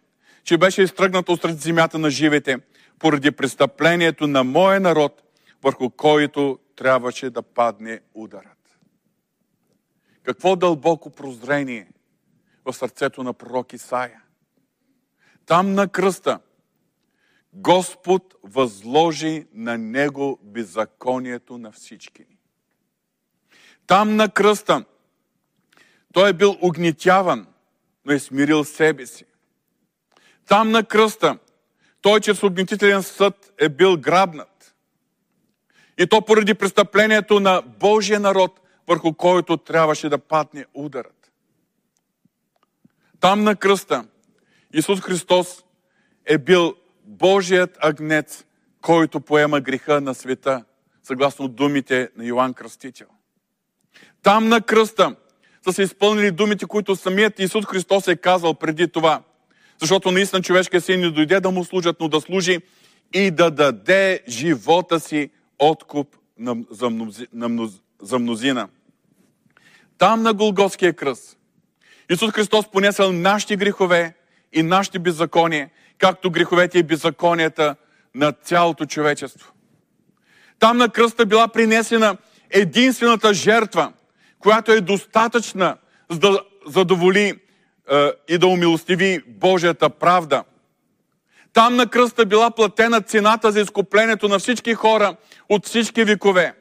че 0.44 0.58
беше 0.58 0.82
изтръгнат 0.82 1.28
от 1.28 1.40
земята 1.44 1.98
на 1.98 2.10
живите, 2.10 2.58
поради 2.98 3.30
престъплението 3.30 4.26
на 4.26 4.44
моя 4.44 4.80
народ, 4.80 5.22
върху 5.62 5.90
който 5.90 6.58
трябваше 6.76 7.30
да 7.30 7.42
падне 7.42 8.00
ударът. 8.14 8.78
Какво 10.22 10.56
дълбоко 10.56 11.10
прозрение 11.10 11.88
в 12.64 12.72
сърцето 12.72 13.22
на 13.22 13.32
пророк 13.32 13.72
Исаия. 13.72 14.22
Там 15.46 15.72
на 15.75 15.88
кръста 15.88 16.40
Господ 17.52 18.34
възложи 18.42 19.46
на 19.52 19.78
него 19.78 20.38
беззаконието 20.42 21.58
на 21.58 21.72
всички 21.72 22.22
ни. 22.30 22.38
Там 23.86 24.16
на 24.16 24.28
кръста 24.28 24.84
той 26.12 26.30
е 26.30 26.32
бил 26.32 26.56
огнетяван, 26.60 27.46
но 28.04 28.12
е 28.12 28.18
смирил 28.18 28.64
себе 28.64 29.06
си. 29.06 29.25
Там 30.48 30.70
на 30.70 30.84
кръста 30.84 31.38
той 32.00 32.20
чрез 32.20 32.42
огнетителен 32.42 33.02
съд 33.02 33.52
е 33.58 33.68
бил 33.68 33.96
грабнат. 33.96 34.75
И 35.98 36.06
то 36.06 36.22
поради 36.22 36.54
престъплението 36.54 37.40
на 37.40 37.62
Божия 37.66 38.20
народ, 38.20 38.60
върху 38.88 39.14
който 39.14 39.56
трябваше 39.56 40.08
да 40.08 40.18
падне 40.18 40.66
ударът. 40.75 41.32
Там 43.20 43.44
на 43.44 43.56
кръста 43.56 44.04
Исус 44.72 45.00
Христос 45.00 45.64
е 46.25 46.38
бил 46.38 46.75
Божият 47.04 47.78
агнец, 47.80 48.44
който 48.80 49.20
поема 49.20 49.60
греха 49.60 50.00
на 50.00 50.14
света, 50.14 50.64
съгласно 51.02 51.48
думите 51.48 52.10
на 52.16 52.25
Йоанн 52.25 52.54
Кръстител. 52.54 53.06
Там 54.22 54.48
на 54.48 54.60
кръста 54.60 55.16
са 55.66 55.73
се 55.73 55.82
изпълнили 55.82 56.30
думите, 56.30 56.66
които 56.66 56.96
самият 56.96 57.38
Исус 57.38 57.66
Христос 57.66 58.08
е 58.08 58.16
казал 58.16 58.54
преди 58.54 58.88
това. 58.88 59.23
Защото 59.80 60.11
наистина 60.11 60.42
човешкият 60.42 60.85
син 60.85 61.00
не 61.00 61.11
дойде 61.11 61.40
да 61.40 61.50
му 61.50 61.64
служат, 61.64 61.96
но 62.00 62.08
да 62.08 62.20
служи 62.20 62.58
и 63.12 63.30
да 63.30 63.50
даде 63.50 64.20
живота 64.28 65.00
си 65.00 65.30
откуп 65.58 66.16
за, 66.70 66.90
мнози, 66.90 67.26
за 68.02 68.18
мнозина. 68.18 68.68
Там 69.99 70.23
на 70.23 70.35
Голготския 70.35 70.92
кръст 70.92 71.38
Исус 72.11 72.32
Христос 72.32 72.70
понесъл 72.70 73.12
нашите 73.12 73.56
грехове 73.56 74.14
и 74.52 74.62
нашите 74.62 74.99
беззакония, 74.99 75.70
както 75.99 76.30
греховете 76.30 76.78
и 76.78 76.82
беззаконията 76.82 77.76
на 78.14 78.32
цялото 78.32 78.87
човечество. 78.87 79.52
Там 80.58 80.76
на 80.76 80.88
кръста 80.88 81.26
била 81.26 81.49
принесена 81.49 82.16
единствената 82.50 83.35
жертва, 83.35 83.92
която 84.46 84.72
е 84.72 84.80
достатъчна 84.80 85.76
за 86.10 86.18
да 86.18 86.40
задоволи 86.66 87.34
е, 87.90 88.12
и 88.28 88.38
да 88.38 88.46
умилостиви 88.46 89.22
Божията 89.26 89.90
правда. 89.90 90.44
Там 91.52 91.76
на 91.76 91.86
кръста 91.86 92.26
била 92.26 92.50
платена 92.50 93.00
цената 93.00 93.52
за 93.52 93.60
изкуплението 93.60 94.28
на 94.28 94.38
всички 94.38 94.74
хора 94.74 95.16
от 95.48 95.66
всички 95.66 96.04
векове. 96.04 96.54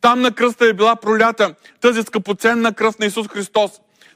Там 0.00 0.20
на 0.20 0.32
кръста 0.32 0.66
е 0.66 0.72
била 0.72 0.96
пролята 0.96 1.54
тази 1.80 2.02
скъпоценна 2.02 2.74
кръв 2.74 2.98
на 2.98 3.06
Исус 3.06 3.28
Христос, 3.28 3.70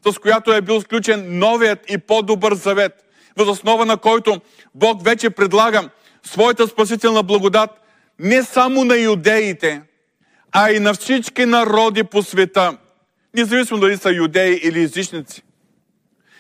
с 0.07 0.19
която 0.19 0.53
е 0.53 0.61
бил 0.61 0.81
сключен 0.81 1.39
новият 1.39 1.91
и 1.91 1.99
по-добър 1.99 2.55
завет, 2.55 2.93
въз 3.37 3.49
основа 3.49 3.87
на 3.87 3.97
който 3.97 4.41
Бог 4.75 5.05
вече 5.05 5.31
предлага 5.31 5.91
своята 6.23 6.67
спасителна 6.67 7.23
благодат 7.23 7.71
не 8.19 8.43
само 8.43 8.85
на 8.85 8.97
юдеите, 8.97 9.83
а 10.53 10.71
и 10.71 10.79
на 10.79 10.95
всички 10.95 11.47
народи 11.47 12.05
по 12.05 12.23
света, 12.23 12.77
независимо 13.35 13.81
дали 13.81 13.97
са 13.97 14.13
юдеи 14.13 14.61
или 14.63 14.83
езичници. 14.83 15.43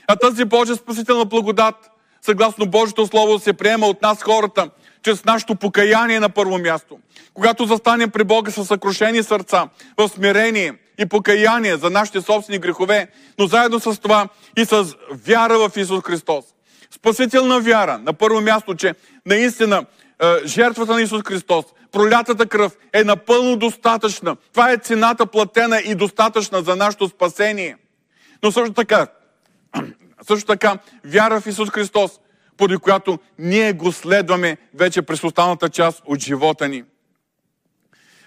А 0.07 0.17
тази 0.17 0.45
Божия 0.45 0.77
спасителна 0.77 1.25
благодат, 1.25 1.91
съгласно 2.23 2.67
Божието 2.67 3.07
Слово, 3.07 3.39
се 3.39 3.53
приема 3.53 3.87
от 3.87 4.03
нас 4.03 4.23
хората, 4.23 4.71
чрез 5.03 5.25
нашето 5.25 5.55
покаяние 5.55 6.21
на 6.21 6.29
първо 6.29 6.59
място. 6.59 6.99
Когато 7.35 7.65
застанем 7.65 8.11
при 8.11 8.25
Бога 8.25 8.51
с 8.51 8.65
съкрушени 8.65 9.23
сърца, 9.23 9.69
в 9.97 10.09
смирение 10.09 10.75
и 10.99 11.07
покаяние 11.07 11.77
за 11.77 11.91
нашите 11.91 12.21
собствени 12.21 12.59
грехове, 12.59 13.09
но 13.39 13.47
заедно 13.47 13.81
с 13.81 14.01
това 14.01 14.29
и 14.57 14.65
с 14.65 14.95
вяра 15.27 15.59
в 15.59 15.77
Исус 15.77 16.05
Христос. 16.05 16.45
Спасителна 16.91 17.61
вяра, 17.61 17.99
на 17.99 18.13
първо 18.13 18.41
място, 18.41 18.75
че 18.75 18.95
наистина 19.27 19.85
е, 20.23 20.47
жертвата 20.47 20.93
на 20.93 21.03
Исус 21.03 21.23
Христос 21.23 21.65
пролятата 21.93 22.47
кръв 22.47 22.77
е 22.93 23.05
напълно 23.05 23.57
достатъчна. 23.57 24.37
Това 24.53 24.73
е 24.73 24.77
цената 24.77 25.27
платена 25.27 25.81
и 25.81 25.95
достатъчна 25.95 26.63
за 26.63 26.77
нашето 26.77 27.09
спасение. 27.09 27.77
Но 28.43 28.53
също 28.53 28.73
така, 28.73 29.07
също 30.29 30.47
така, 30.47 30.79
вяра 31.05 31.41
в 31.41 31.47
Исус 31.47 31.71
Христос, 31.71 32.21
поради 32.57 32.77
която 32.77 33.19
ние 33.39 33.73
го 33.73 33.93
следваме 33.93 34.57
вече 34.75 35.03
през 35.03 35.25
останалата 35.25 35.69
част 35.69 36.03
от 36.07 36.21
живота 36.21 36.69
ни. 36.69 36.85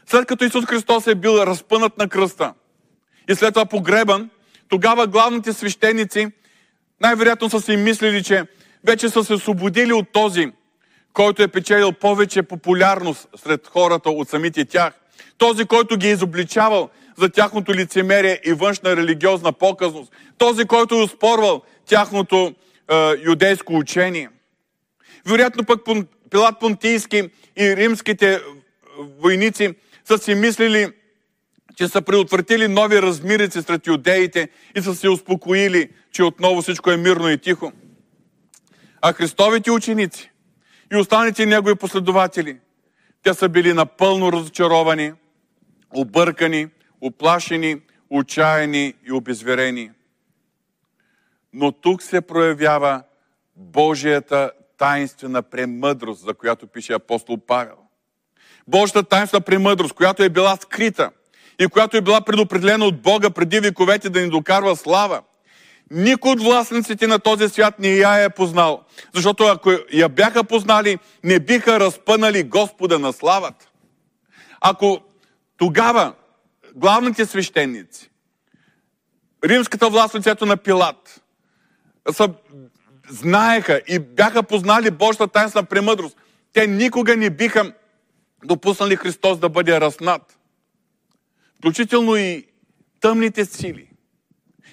След 0.05 0.25
като 0.25 0.45
Исус 0.45 0.65
Христос 0.65 1.07
е 1.07 1.15
бил 1.15 1.31
разпънат 1.31 1.97
на 1.97 2.09
кръста 2.09 2.53
и 3.29 3.35
след 3.35 3.53
това 3.53 3.65
погребан, 3.65 4.29
тогава 4.69 5.07
главните 5.07 5.53
свещеници 5.53 6.27
най-вероятно 7.01 7.49
са 7.49 7.61
си 7.61 7.75
мислили, 7.75 8.23
че 8.23 8.43
вече 8.83 9.09
са 9.09 9.23
се 9.23 9.33
освободили 9.33 9.93
от 9.93 10.11
този, 10.11 10.51
който 11.13 11.43
е 11.43 11.47
печелил 11.47 11.91
повече 11.91 12.43
популярност 12.43 13.27
сред 13.43 13.67
хората 13.67 14.09
от 14.09 14.29
самите 14.29 14.65
тях. 14.65 14.93
Този, 15.37 15.65
който 15.65 15.97
ги 15.97 16.07
е 16.07 16.11
изобличавал 16.11 16.89
за 17.17 17.29
тяхното 17.29 17.73
лицемерие 17.73 18.39
и 18.45 18.53
външна 18.53 18.95
религиозна 18.95 19.53
показност. 19.53 20.11
Този, 20.37 20.65
който 20.65 20.95
е 20.95 21.03
успорвал 21.03 21.61
тяхното 21.85 22.55
е, 22.91 23.11
юдейско 23.25 23.73
учение. 23.73 24.29
Вероятно 25.25 25.63
пък 25.63 25.81
Пилат 26.31 26.59
Понтийски 26.59 27.29
и 27.57 27.75
римските 27.75 28.41
войници 29.19 29.73
са 30.05 30.17
си 30.17 30.35
мислили, 30.35 30.87
че 31.75 31.87
са 31.87 32.01
предотвратили 32.01 32.67
нови 32.67 33.01
размирици 33.01 33.61
сред 33.61 33.87
юдеите 33.87 34.49
и 34.75 34.81
са 34.81 34.95
се 34.95 35.09
успокоили, 35.09 35.89
че 36.11 36.23
отново 36.23 36.61
всичко 36.61 36.91
е 36.91 36.97
мирно 36.97 37.29
и 37.29 37.37
тихо. 37.37 37.71
А 39.01 39.13
Христовите 39.13 39.71
ученици 39.71 40.32
и 40.91 40.97
останалите 40.97 41.45
негови 41.45 41.75
последователи, 41.75 42.59
те 43.23 43.33
са 43.33 43.49
били 43.49 43.73
напълно 43.73 44.31
разочаровани, 44.31 45.13
объркани, 45.95 46.67
оплашени, 47.01 47.81
отчаяни 48.09 48.93
и 49.05 49.11
обезверени. 49.11 49.91
Но 51.53 51.71
тук 51.71 52.01
се 52.01 52.21
проявява 52.21 53.03
Божията 53.55 54.51
таинствена 54.77 55.43
премъдрост, 55.43 56.21
за 56.25 56.33
която 56.33 56.67
пише 56.67 56.93
апостол 56.93 57.37
Павел. 57.37 57.77
Божията 58.67 59.03
таинствена 59.03 59.41
премъдрост, 59.41 59.93
която 59.93 60.23
е 60.23 60.29
била 60.29 60.55
скрита 60.55 61.11
и 61.59 61.67
която 61.67 61.97
е 61.97 62.01
била 62.01 62.21
предопределена 62.21 62.85
от 62.85 63.01
Бога 63.01 63.29
преди 63.29 63.59
вековете 63.59 64.09
да 64.09 64.21
ни 64.21 64.29
докарва 64.29 64.75
слава– 64.75 65.21
никой 65.91 66.31
от 66.31 66.41
властниците 66.41 67.07
на 67.07 67.19
този 67.19 67.49
свят 67.49 67.79
не 67.79 67.89
я 67.89 68.23
е 68.23 68.29
познал. 68.29 68.83
Защото 69.13 69.43
ако 69.43 69.71
я 69.93 70.09
бяха 70.09 70.43
познали, 70.43 70.99
не 71.23 71.39
биха 71.39 71.79
разпънали 71.79 72.43
Господа 72.43 72.99
на 72.99 73.13
славата. 73.13 73.69
Ако 74.61 75.01
тогава 75.57 76.13
главните 76.75 77.25
свещеници, 77.25 78.09
римската 79.43 79.89
власт 79.89 80.15
лицето 80.15 80.45
на 80.45 80.57
Пилат, 80.57 81.21
са, 82.11 82.29
знаеха 83.09 83.81
и 83.87 83.99
бяха 83.99 84.43
познали 84.43 84.91
Божията 84.91 85.27
тайнствена 85.27 85.65
премъдрост, 85.65 86.17
те 86.53 86.67
никога 86.67 87.15
не 87.15 87.29
биха 87.29 87.73
допуснали 88.45 88.95
Христос 88.95 89.39
да 89.39 89.49
бъде 89.49 89.81
разнат. 89.81 90.37
Включително 91.57 92.15
и 92.15 92.45
тъмните 93.01 93.45
сили. 93.45 93.89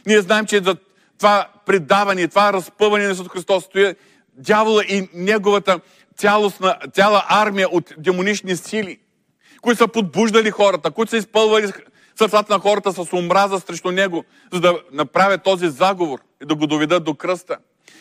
Ние 0.06 0.20
знаем, 0.20 0.46
че 0.46 0.62
за 0.62 0.76
това 1.20 1.48
предаване, 1.66 2.28
това 2.28 2.52
разпъване 2.52 3.06
на 3.06 3.12
Исус 3.12 3.28
Христос 3.28 3.64
стои 3.64 3.94
дявола 4.32 4.82
и 4.84 5.08
неговата 5.14 5.80
цялостна, 6.16 6.76
цяла 6.92 7.24
армия 7.28 7.68
от 7.68 7.94
демонични 7.98 8.56
сили, 8.56 8.98
които 9.62 9.78
са 9.78 9.88
подбуждали 9.88 10.50
хората, 10.50 10.90
които 10.90 11.10
са 11.10 11.16
изпълвали 11.16 11.72
сърцата 12.18 12.52
на 12.52 12.58
хората 12.58 12.92
с 12.92 13.12
омраза 13.12 13.60
срещу 13.60 13.90
него, 13.90 14.25
за 14.52 14.60
да 14.60 14.78
направят 14.92 15.42
този 15.42 15.68
заговор 15.68 16.18
и 16.42 16.47
да 16.47 16.54
го 16.54 16.66
доведат 16.66 17.04
до 17.04 17.14
кръста. 17.14 17.58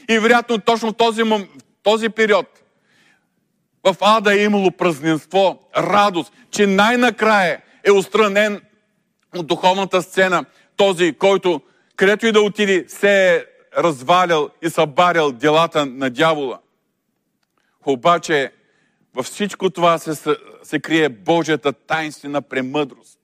И 0.10 0.20
вероятно 0.20 0.58
точно 0.58 0.90
в 0.92 0.94
този, 0.94 1.24
в 1.24 1.46
този 1.84 2.10
период 2.10 2.48
в 3.84 3.96
ада 4.02 4.34
е 4.34 4.44
имало 4.44 4.72
празненство, 4.72 5.60
радост, 5.78 6.34
че 6.52 6.68
най-накрая 6.68 7.62
е 7.84 7.92
устранен 7.92 8.62
от 9.36 9.48
духовната 9.48 10.02
сцена 10.02 10.46
този, 10.78 11.14
който 11.14 11.62
където 12.00 12.28
и 12.28 12.32
да 12.32 12.42
отиде, 12.42 12.86
се 12.88 13.36
е 13.36 13.46
развалял 13.78 14.50
и 14.62 14.70
събарял 14.70 15.32
делата 15.32 15.86
на 15.86 16.10
дявола. 16.10 16.60
Обаче 17.86 18.52
във 19.16 19.26
всичко 19.26 19.70
това 19.70 19.98
се, 19.98 20.36
се 20.64 20.80
крие 20.80 21.10
Божията 21.10 21.74
таинствена 21.74 22.42
премъдрост. 22.42 23.20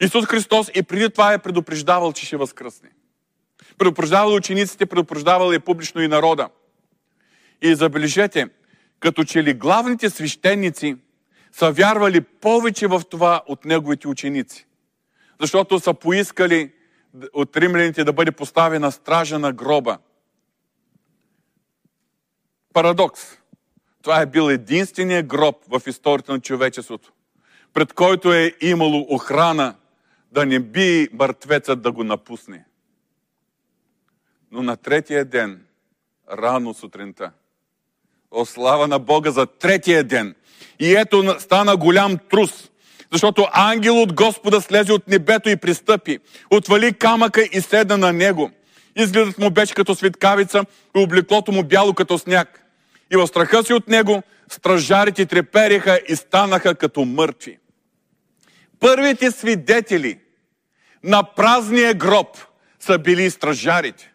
Исус 0.00 0.26
Христос 0.26 0.70
и 0.74 0.82
преди 0.82 1.10
това 1.10 1.32
е 1.32 1.38
предупреждавал, 1.38 2.12
че 2.12 2.26
ще 2.26 2.36
възкръсне. 2.36 2.90
Предупреждавал 3.78 4.34
учениците, 4.34 4.86
предупреждавал 4.86 5.52
е 5.52 5.58
публично 5.58 6.00
и 6.00 6.08
народа. 6.08 6.48
И 7.62 7.74
забележете, 7.74 8.48
като 9.00 9.24
че 9.24 9.44
ли 9.44 9.54
главните 9.54 10.10
свещеници 10.10 10.96
са 11.52 11.72
вярвали 11.72 12.20
повече 12.20 12.86
в 12.86 13.02
това 13.10 13.42
от 13.46 13.64
неговите 13.64 14.08
ученици. 14.08 14.66
Защото 15.40 15.80
са 15.80 15.94
поискали 15.94 16.72
от 17.32 17.56
римляните 17.56 18.04
да 18.04 18.12
бъде 18.12 18.32
поставена 18.32 18.92
стража 18.92 19.38
на 19.38 19.52
гроба. 19.52 19.98
Парадокс. 22.72 23.38
Това 24.02 24.20
е 24.20 24.26
бил 24.26 24.50
единствения 24.50 25.22
гроб 25.22 25.56
в 25.68 25.82
историята 25.86 26.32
на 26.32 26.40
човечеството, 26.40 27.12
пред 27.72 27.92
който 27.92 28.32
е 28.32 28.52
имало 28.60 29.06
охрана 29.10 29.74
да 30.32 30.46
не 30.46 30.60
би 30.60 31.08
мъртвецът 31.12 31.82
да 31.82 31.92
го 31.92 32.04
напусне. 32.04 32.64
Но 34.50 34.62
на 34.62 34.76
третия 34.76 35.24
ден, 35.24 35.66
рано 36.32 36.74
сутринта, 36.74 37.32
о 38.30 38.46
слава 38.46 38.88
на 38.88 38.98
Бога 38.98 39.30
за 39.30 39.46
третия 39.46 40.04
ден, 40.04 40.34
и 40.80 40.94
ето 40.94 41.40
стана 41.40 41.76
голям 41.76 42.18
трус, 42.30 42.70
защото 43.12 43.48
ангел 43.52 44.02
от 44.02 44.12
Господа 44.12 44.60
слезе 44.60 44.92
от 44.92 45.08
небето 45.08 45.48
и 45.48 45.56
пристъпи, 45.56 46.18
отвали 46.50 46.92
камъка 46.92 47.42
и 47.52 47.60
седна 47.60 47.98
на 47.98 48.12
него. 48.12 48.50
Изгледът 48.96 49.38
му 49.38 49.50
беше 49.50 49.74
като 49.74 49.94
светкавица 49.94 50.64
и 50.96 51.00
облеклото 51.00 51.52
му 51.52 51.64
бяло 51.64 51.94
като 51.94 52.18
сняг. 52.18 52.62
И 53.12 53.16
в 53.16 53.26
страха 53.26 53.64
си 53.64 53.72
от 53.72 53.88
него 53.88 54.22
стражарите 54.50 55.26
трепереха 55.26 56.00
и 56.08 56.16
станаха 56.16 56.74
като 56.74 57.04
мъртви. 57.04 57.58
Първите 58.80 59.30
свидетели 59.30 60.18
на 61.02 61.22
празния 61.22 61.94
гроб 61.94 62.38
са 62.80 62.98
били 62.98 63.30
стражарите. 63.30 64.12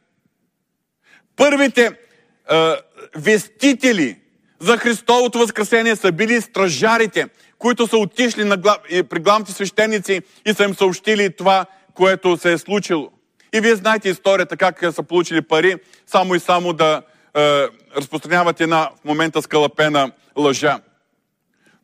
Първите 1.35 1.85
е, 1.85 2.75
вестители 3.15 4.19
за 4.59 4.77
Христовото 4.77 5.39
възкресение 5.39 5.95
са 5.95 6.11
били 6.11 6.41
стражарите, 6.41 7.27
които 7.61 7.87
са 7.87 7.97
отишли 7.97 8.43
на 8.43 8.57
глав... 8.57 8.77
при 9.09 9.19
главните 9.19 9.51
свещеници 9.51 10.21
и 10.45 10.53
са 10.53 10.63
им 10.63 10.75
съобщили 10.75 11.35
това, 11.35 11.65
което 11.93 12.37
се 12.37 12.53
е 12.53 12.57
случило. 12.57 13.11
И 13.53 13.61
вие 13.61 13.75
знаете 13.75 14.09
историята, 14.09 14.57
как 14.57 14.93
са 14.93 15.03
получили 15.03 15.41
пари, 15.41 15.75
само 16.07 16.35
и 16.35 16.39
само 16.39 16.73
да 16.73 17.01
е, 17.37 17.67
разпространяват 17.95 18.61
една 18.61 18.89
в 19.01 19.05
момента 19.05 19.41
скалъпена 19.41 20.11
лъжа. 20.37 20.79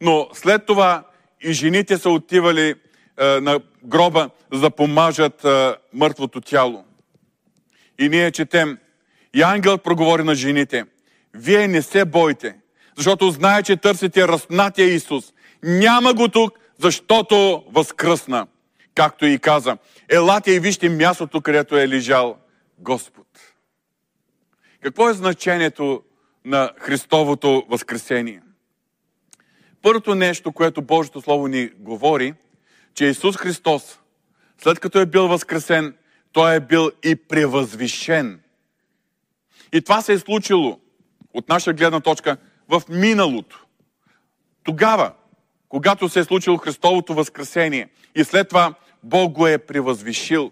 Но 0.01 0.27
след 0.33 0.65
това 0.65 1.03
и 1.41 1.53
жените 1.53 1.97
са 1.97 2.09
отивали 2.09 2.69
е, 2.69 2.75
на 3.25 3.59
гроба, 3.83 4.29
за 4.53 4.59
да 4.59 4.69
помажат 4.69 5.45
е, 5.45 5.75
мъртвото 5.93 6.41
тяло. 6.41 6.85
И 7.99 8.09
ние 8.09 8.31
четем, 8.31 8.77
и 9.33 9.41
ангел 9.41 9.77
проговори 9.77 10.23
на 10.23 10.35
жените, 10.35 10.85
вие 11.33 11.67
не 11.67 11.81
се 11.81 12.05
бойте, 12.05 12.55
защото 12.97 13.31
знае, 13.31 13.63
че 13.63 13.77
търсите 13.77 14.27
разпнатия 14.27 14.93
Исус, 14.93 15.33
няма 15.63 16.13
го 16.13 16.27
тук, 16.27 16.59
защото 16.79 17.65
възкръсна. 17.71 18.47
Както 18.95 19.25
и 19.25 19.39
каза, 19.39 19.77
елате 20.09 20.51
и 20.51 20.59
вижте 20.59 20.89
мястото, 20.89 21.41
където 21.41 21.77
е 21.77 21.87
лежал 21.87 22.37
Господ. 22.79 23.27
Какво 24.81 25.09
е 25.09 25.13
значението 25.13 26.03
на 26.45 26.71
Христовото 26.77 27.65
възкресение? 27.69 28.41
Първото 29.81 30.15
нещо, 30.15 30.51
което 30.51 30.81
Божието 30.81 31.21
Слово 31.21 31.47
ни 31.47 31.69
говори, 31.79 32.33
че 32.93 33.05
Исус 33.05 33.37
Христос, 33.37 33.99
след 34.57 34.79
като 34.79 34.99
е 34.99 35.05
бил 35.05 35.27
възкресен, 35.27 35.95
Той 36.31 36.55
е 36.55 36.59
бил 36.59 36.91
и 37.03 37.15
превъзвишен. 37.15 38.41
И 39.73 39.81
това 39.81 40.01
се 40.01 40.13
е 40.13 40.19
случило, 40.19 40.79
от 41.33 41.49
наша 41.49 41.73
гледна 41.73 41.99
точка, 41.99 42.37
в 42.69 42.81
миналото. 42.89 43.65
Тогава, 44.63 45.13
когато 45.69 46.09
се 46.09 46.19
е 46.19 46.23
случило 46.23 46.57
Христовото 46.57 47.13
възкресение 47.13 47.89
и 48.15 48.23
след 48.23 48.49
това 48.49 48.73
Бог 49.03 49.31
го 49.31 49.47
е 49.47 49.57
превъзвишил. 49.57 50.51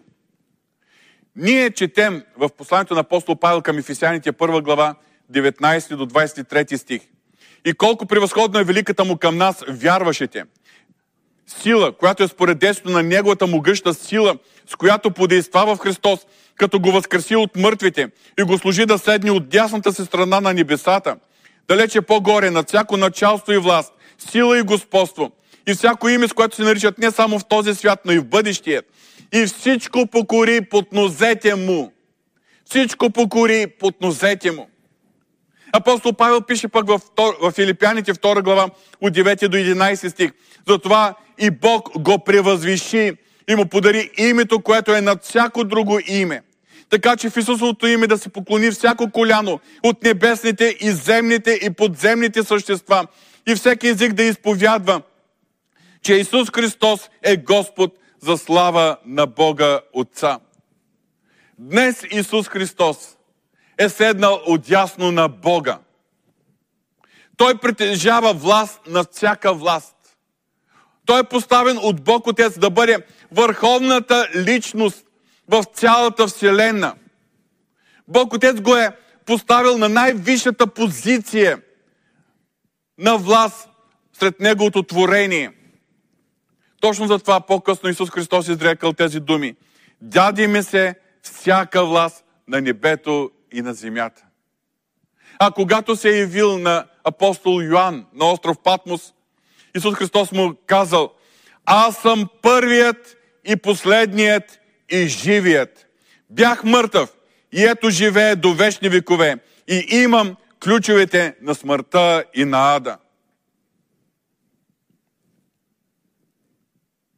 Ние 1.35 1.71
четем 1.71 2.23
в 2.37 2.49
посланието 2.57 2.93
на 2.93 2.99
апостол 2.99 3.35
Павел 3.35 3.61
към 3.61 3.77
Ефесяните, 3.77 4.31
първа 4.31 4.61
глава, 4.61 4.95
19 5.31 5.95
до 5.95 6.05
23 6.05 6.75
стих. 6.75 7.01
И 7.65 7.73
колко 7.73 8.05
превъзходно 8.05 8.59
е 8.59 8.63
великата 8.63 9.05
му 9.05 9.17
към 9.17 9.37
нас, 9.37 9.63
вярващите. 9.67 10.43
Сила, 11.47 11.91
която 11.91 12.23
е 12.23 12.27
според 12.27 12.59
действието 12.59 12.89
на 12.89 13.03
неговата 13.03 13.47
могъща 13.47 13.93
сила, 13.93 14.37
с 14.67 14.75
която 14.75 15.11
подейства 15.11 15.75
в 15.75 15.79
Христос, 15.79 16.19
като 16.55 16.79
го 16.79 16.91
възкреси 16.91 17.35
от 17.35 17.55
мъртвите 17.55 18.09
и 18.39 18.43
го 18.43 18.57
служи 18.57 18.85
да 18.85 18.97
седне 18.97 19.31
от 19.31 19.49
дясната 19.49 19.93
си 19.93 20.05
страна 20.05 20.41
на 20.41 20.53
небесата, 20.53 21.15
далече 21.67 22.01
по-горе 22.01 22.51
над 22.51 22.67
всяко 22.67 22.97
началство 22.97 23.51
и 23.53 23.57
власт, 23.57 23.93
сила 24.17 24.59
и 24.59 24.61
господство, 24.61 25.31
и 25.67 25.73
всяко 25.73 26.09
име, 26.09 26.27
с 26.27 26.33
което 26.33 26.55
се 26.55 26.63
наричат 26.63 26.97
не 26.97 27.11
само 27.11 27.39
в 27.39 27.45
този 27.45 27.75
свят, 27.75 27.99
но 28.05 28.11
и 28.11 28.19
в 28.19 28.25
бъдещия. 28.25 28.83
И 29.33 29.45
всичко 29.45 30.07
покори 30.07 30.61
под 30.61 30.93
нозете 30.93 31.55
му. 31.55 31.93
Всичко 32.65 33.09
покори 33.09 33.67
под 33.79 34.01
нозете 34.01 34.51
му. 34.51 34.69
Апостол 35.73 36.13
Павел 36.13 36.41
пише 36.41 36.67
пък 36.67 36.87
в, 36.87 36.99
Филипяните 37.55 38.13
2 38.13 38.43
глава 38.43 38.69
от 39.01 39.13
9 39.13 39.47
до 39.47 39.57
11 39.57 40.09
стих. 40.09 40.31
Затова 40.67 41.15
и 41.37 41.51
Бог 41.51 41.89
го 42.01 42.23
превъзвиши 42.23 43.11
и 43.49 43.55
му 43.55 43.65
подари 43.65 44.09
името, 44.17 44.61
което 44.61 44.95
е 44.95 45.01
над 45.01 45.23
всяко 45.23 45.63
друго 45.63 45.99
име. 46.07 46.41
Така 46.89 47.15
че 47.15 47.29
в 47.29 47.37
Исусовото 47.37 47.87
име 47.87 48.07
да 48.07 48.17
се 48.17 48.29
поклони 48.29 48.71
всяко 48.71 49.11
коляно 49.11 49.59
от 49.83 50.03
небесните 50.03 50.77
и 50.79 50.91
земните 50.91 51.59
и 51.63 51.69
подземните 51.69 52.43
същества 52.43 53.07
и 53.47 53.55
всеки 53.55 53.87
език 53.87 54.13
да 54.13 54.23
изповядва, 54.23 55.01
че 56.01 56.13
Исус 56.13 56.49
Христос 56.51 57.09
е 57.23 57.37
Господ 57.37 57.97
за 58.21 58.37
слава 58.37 58.97
на 59.05 59.25
Бога 59.25 59.81
Отца. 59.93 60.39
Днес 61.59 62.03
Исус 62.11 62.47
Христос 62.47 63.17
е 63.77 63.89
седнал 63.89 64.41
отясно 64.47 65.11
на 65.11 65.27
Бога. 65.27 65.79
Той 67.37 67.57
притежава 67.57 68.33
власт 68.33 68.81
над 68.87 69.13
всяка 69.13 69.53
власт. 69.53 69.95
Той 71.05 71.19
е 71.19 71.23
поставен 71.23 71.77
от 71.81 72.03
Бог 72.03 72.27
Отец 72.27 72.59
да 72.59 72.69
бъде 72.69 72.97
върховната 73.31 74.29
личност 74.35 75.05
в 75.47 75.63
цялата 75.73 76.27
Вселена. 76.27 76.95
Бог 78.07 78.33
Отец 78.33 78.61
го 78.61 78.75
е 78.75 78.91
поставил 79.25 79.77
на 79.77 79.89
най-висшата 79.89 80.67
позиция 80.67 81.61
на 82.97 83.17
власт 83.17 83.69
сред 84.19 84.39
Неговото 84.39 84.83
творение. 84.83 85.51
Точно 86.81 87.07
за 87.07 87.19
това 87.19 87.39
по-късно 87.41 87.89
Исус 87.89 88.09
Христос 88.09 88.47
изрекал 88.47 88.93
тези 88.93 89.19
думи. 89.19 89.55
Дяди 90.01 90.47
ми 90.47 90.63
се 90.63 90.95
всяка 91.21 91.85
власт 91.85 92.25
на 92.47 92.61
небето 92.61 93.31
и 93.53 93.61
на 93.61 93.73
земята. 93.73 94.25
А 95.39 95.51
когато 95.51 95.95
се 95.95 96.09
е 96.09 96.19
явил 96.19 96.57
на 96.57 96.85
апостол 97.03 97.61
Йоанн 97.61 98.05
на 98.13 98.31
остров 98.31 98.57
Патмос, 98.63 99.13
Исус 99.75 99.95
Христос 99.95 100.31
му 100.31 100.55
казал, 100.67 101.13
аз 101.65 101.97
съм 101.97 102.29
първият 102.41 103.17
и 103.45 103.55
последният 103.55 104.59
и 104.89 105.07
живият. 105.07 105.87
Бях 106.29 106.63
мъртъв 106.63 107.13
и 107.51 107.63
ето 107.63 107.89
живее 107.89 108.35
до 108.35 108.53
вечни 108.53 108.89
векове 108.89 109.37
и 109.67 109.87
имам 109.91 110.35
ключовете 110.65 111.35
на 111.41 111.55
смъртта 111.55 112.25
и 112.33 112.45
на 112.45 112.75
ада. 112.75 112.97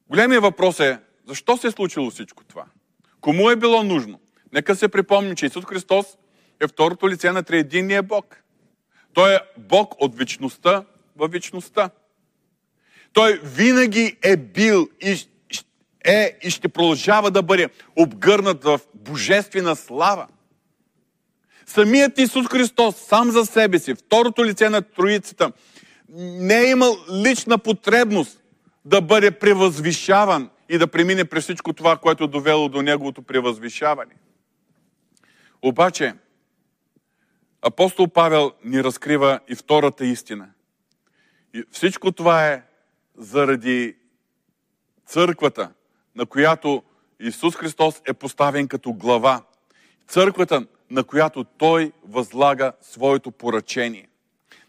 Големият 0.10 0.44
въпрос 0.44 0.80
е, 0.80 1.00
защо 1.28 1.58
се 1.58 1.68
е 1.68 1.72
случило 1.72 2.10
всичко 2.10 2.44
това? 2.44 2.66
Кому 3.22 3.50
е 3.50 3.56
било 3.56 3.84
нужно? 3.84 4.20
Нека 4.54 4.76
се 4.76 4.88
припомним, 4.88 5.36
че 5.36 5.46
Исус 5.46 5.66
Христос 5.66 6.06
е 6.60 6.68
второто 6.68 7.10
лице 7.10 7.32
на 7.32 7.44
триединния 7.44 8.04
Бог. 8.04 8.44
Той 9.14 9.36
е 9.36 9.40
Бог 9.58 9.96
от 10.02 10.18
вечността 10.18 10.84
в 11.16 11.28
вечността. 11.28 11.90
Той 13.14 13.40
винаги 13.44 14.18
е 14.24 14.38
бил 14.38 14.90
и 15.02 15.28
е 16.06 16.38
и 16.44 16.50
ще 16.50 16.70
продължава 16.70 17.32
да 17.32 17.44
бъде 17.44 17.70
обгърнат 17.96 18.64
в 18.64 18.80
божествена 18.94 19.76
слава. 19.76 20.28
Самият 21.68 22.18
Исус 22.18 22.48
Христос 22.48 22.96
сам 22.96 23.32
за 23.32 23.46
себе 23.46 23.80
си, 23.80 23.96
второто 23.96 24.46
лице 24.46 24.70
на 24.70 24.82
Троицата, 24.82 25.52
не 26.10 26.60
е 26.60 26.70
имал 26.70 26.98
лична 27.12 27.58
потребност 27.58 28.42
да 28.86 29.02
бъде 29.02 29.32
превъзвишаван 29.32 30.50
и 30.70 30.78
да 30.78 30.88
премине 30.88 31.26
през 31.26 31.44
всичко 31.44 31.74
това, 31.74 31.98
което 31.98 32.24
е 32.24 32.28
довело 32.28 32.70
до 32.70 32.82
неговото 32.82 33.22
превъзвишаване. 33.22 34.16
Обаче, 35.62 36.14
апостол 37.62 38.08
Павел 38.08 38.52
ни 38.64 38.84
разкрива 38.84 39.40
и 39.48 39.56
втората 39.56 40.06
истина. 40.06 40.50
И 41.54 41.64
всичко 41.72 42.12
това 42.12 42.48
е 42.48 42.64
заради 43.18 43.96
църквата, 45.06 45.72
на 46.16 46.26
която 46.26 46.84
Исус 47.20 47.56
Христос 47.56 48.02
е 48.06 48.14
поставен 48.14 48.68
като 48.68 48.94
глава. 48.94 49.44
Църквата, 50.08 50.66
на 50.92 51.04
която 51.04 51.44
Той 51.44 51.92
възлага 52.08 52.72
своето 52.82 53.32
поръчение. 53.32 54.08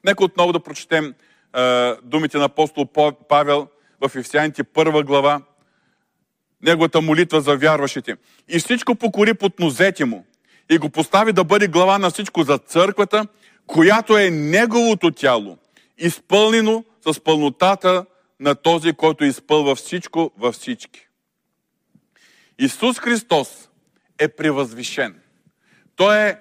Нека 0.04 0.24
отново 0.24 0.52
да 0.52 0.60
прочетем 0.60 1.14
е, 1.56 1.94
думите 2.02 2.38
на 2.38 2.44
апостол 2.44 2.86
Павел 3.28 3.68
в 4.00 4.16
Ефесяните 4.16 4.64
първа 4.64 5.02
глава, 5.02 5.42
неговата 6.62 7.00
молитва 7.00 7.40
за 7.40 7.56
вярващите. 7.56 8.16
И 8.48 8.58
всичко 8.58 8.94
покори 8.94 9.34
под 9.34 9.58
нозете 9.58 10.04
му 10.04 10.24
и 10.70 10.78
го 10.78 10.88
постави 10.88 11.32
да 11.32 11.44
бъде 11.44 11.68
глава 11.68 11.98
на 11.98 12.10
всичко 12.10 12.42
за 12.42 12.58
църквата, 12.58 13.26
която 13.66 14.18
е 14.18 14.30
неговото 14.30 15.10
тяло, 15.10 15.58
изпълнено 15.98 16.84
с 17.06 17.20
пълнотата 17.20 18.04
на 18.40 18.54
този, 18.54 18.92
който 18.92 19.24
изпълва 19.24 19.74
всичко 19.74 20.30
във 20.38 20.54
всички. 20.54 21.08
Исус 22.58 22.98
Христос 22.98 23.68
е 24.18 24.28
превъзвишен. 24.28 25.20
Той 25.98 26.18
е 26.18 26.38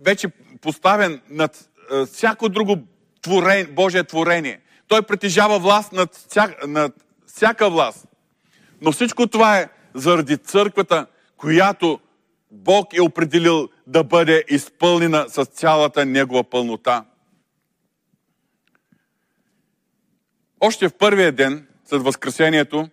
вече 0.00 0.28
поставен 0.60 1.20
над 1.30 1.70
е, 1.92 2.06
всяко 2.06 2.48
друго 2.48 2.76
творение, 3.22 3.64
Божие 3.64 4.04
творение. 4.04 4.60
Той 4.88 5.02
притежава 5.02 5.58
власт 5.58 5.92
над, 5.92 6.14
вся, 6.14 6.54
над 6.66 6.92
всяка 7.26 7.70
власт. 7.70 8.06
Но 8.80 8.92
всичко 8.92 9.26
това 9.26 9.58
е 9.58 9.68
заради 9.94 10.36
църквата, 10.36 11.06
която 11.36 12.00
Бог 12.50 12.94
е 12.94 13.00
определил 13.00 13.68
да 13.86 14.04
бъде 14.04 14.44
изпълнена 14.48 15.26
с 15.28 15.44
цялата 15.44 16.06
Негова 16.06 16.44
пълнота. 16.44 17.04
Още 20.60 20.88
в 20.88 20.94
първия 20.98 21.32
ден, 21.32 21.66
след 21.84 22.02
Възкресението, 22.02 22.88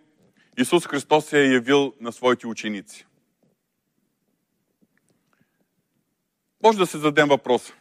Исус 0.58 0.88
Христос 0.88 1.25
се 1.25 1.41
е 1.41 1.54
явил 1.54 1.93
на 2.01 2.12
своите 2.12 2.47
ученици. 2.47 3.06
Може 6.63 6.78
да 6.78 6.88
се 6.88 6.97
зададем 6.97 7.28
въпрос. 7.28 7.74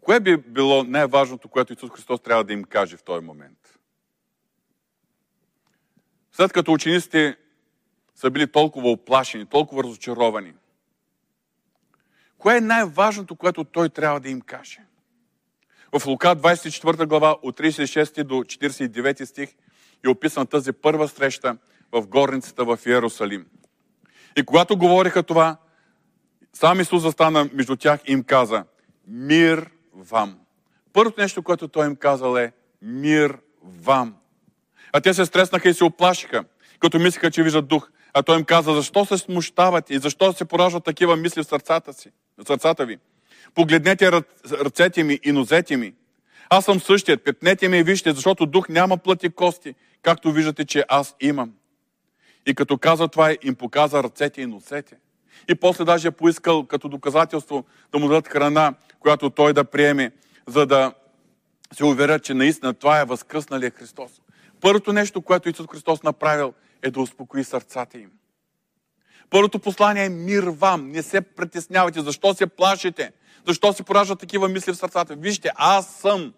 Кое 0.00 0.20
би 0.20 0.36
било 0.36 0.84
най-важното, 0.84 1.48
което 1.48 1.72
Исус 1.72 1.90
Христос 1.90 2.20
трябва 2.20 2.44
да 2.44 2.52
им 2.52 2.64
каже 2.64 2.96
в 2.96 3.02
този 3.02 3.24
момент? 3.24 3.78
След 6.32 6.52
като 6.52 6.72
учениците 6.72 7.36
са 8.14 8.30
били 8.30 8.52
толкова 8.52 8.90
оплашени, 8.90 9.46
толкова 9.46 9.84
разочаровани, 9.84 10.54
кое 12.38 12.56
е 12.56 12.60
най-важното, 12.60 13.36
което 13.36 13.64
Той 13.64 13.88
трябва 13.88 14.20
да 14.20 14.28
им 14.28 14.40
каже? 14.40 14.80
В 15.98 16.06
Лука 16.06 16.36
24 16.36 17.06
глава 17.06 17.36
от 17.42 17.58
36 17.60 18.24
до 18.24 18.34
49 18.34 19.24
стих 19.24 19.54
е 20.04 20.08
описана 20.08 20.46
тази 20.46 20.72
първа 20.72 21.08
среща 21.08 21.58
в 21.92 22.06
горницата 22.06 22.64
в 22.64 22.78
Иерусалим. 22.86 23.46
И 24.36 24.42
когато 24.42 24.76
говориха 24.76 25.22
това, 25.22 25.56
сам 26.52 26.80
Исус 26.80 27.02
застана 27.02 27.48
между 27.52 27.76
тях 27.76 28.00
и 28.06 28.12
им 28.12 28.24
каза, 28.24 28.64
мир 29.06 29.70
вам. 29.94 30.38
Първото 30.92 31.20
нещо, 31.20 31.42
което 31.42 31.68
той 31.68 31.86
им 31.86 31.96
казал 31.96 32.36
е 32.36 32.52
мир 32.82 33.38
вам. 33.62 34.16
А 34.92 35.00
те 35.00 35.14
се 35.14 35.26
стреснаха 35.26 35.68
и 35.68 35.74
се 35.74 35.84
оплашиха, 35.84 36.44
като 36.80 36.98
мислиха, 36.98 37.30
че 37.30 37.42
виждат 37.42 37.68
дух. 37.68 37.90
А 38.14 38.22
той 38.22 38.38
им 38.38 38.44
каза, 38.44 38.74
защо 38.74 39.04
се 39.04 39.18
смущавате 39.18 39.94
и 39.94 39.98
защо 39.98 40.32
се 40.32 40.44
пораждат 40.44 40.84
такива 40.84 41.16
мисли 41.16 41.42
в 41.42 41.46
сърцата, 41.46 41.92
си, 41.92 42.10
в 42.38 42.46
сърцата 42.46 42.86
ви? 42.86 42.98
Погледнете 43.54 44.12
ръцете 44.50 45.04
ми 45.04 45.20
и 45.24 45.32
нозете 45.32 45.76
ми. 45.76 45.94
Аз 46.50 46.64
съм 46.64 46.80
същият, 46.80 47.24
петнете 47.24 47.68
ми 47.68 47.78
и 47.78 47.82
вижте, 47.82 48.12
защото 48.12 48.46
дух 48.46 48.68
няма 48.68 48.96
плът 48.98 49.24
и 49.24 49.30
кости, 49.30 49.74
както 50.02 50.32
виждате, 50.32 50.64
че 50.64 50.84
аз 50.88 51.16
имам. 51.20 51.52
И 52.46 52.54
като 52.54 52.78
каза 52.78 53.08
това, 53.08 53.36
им 53.42 53.54
показа 53.54 54.02
ръцете 54.02 54.42
и 54.42 54.46
носете. 54.46 54.96
И 55.48 55.54
после 55.54 55.84
даже 55.84 56.08
е 56.08 56.10
поискал 56.10 56.66
като 56.66 56.88
доказателство 56.88 57.64
да 57.92 57.98
му 57.98 58.08
дадат 58.08 58.28
храна, 58.28 58.74
която 59.00 59.30
той 59.30 59.52
да 59.52 59.64
приеме, 59.64 60.12
за 60.46 60.66
да 60.66 60.94
се 61.72 61.84
уверят, 61.84 62.24
че 62.24 62.34
наистина 62.34 62.74
това 62.74 63.00
е 63.00 63.04
възкръсналия 63.04 63.70
Христос. 63.70 64.10
Първото 64.60 64.92
нещо, 64.92 65.22
което 65.22 65.48
Исус 65.48 65.66
Христос 65.70 66.02
направил, 66.02 66.54
е 66.82 66.90
да 66.90 67.00
успокои 67.00 67.44
сърцата 67.44 67.98
им. 67.98 68.10
Първото 69.30 69.58
послание 69.58 70.04
е 70.04 70.08
мир 70.08 70.42
вам. 70.42 70.90
Не 70.90 71.02
се 71.02 71.20
притеснявайте. 71.20 72.00
Защо 72.00 72.34
се 72.34 72.46
плашите? 72.46 73.12
Защо 73.46 73.72
се 73.72 73.82
пораждат 73.82 74.20
такива 74.20 74.48
мисли 74.48 74.72
в 74.72 74.76
сърцата? 74.76 75.16
Вижте, 75.16 75.50
аз 75.54 75.94
съм. 75.94 76.34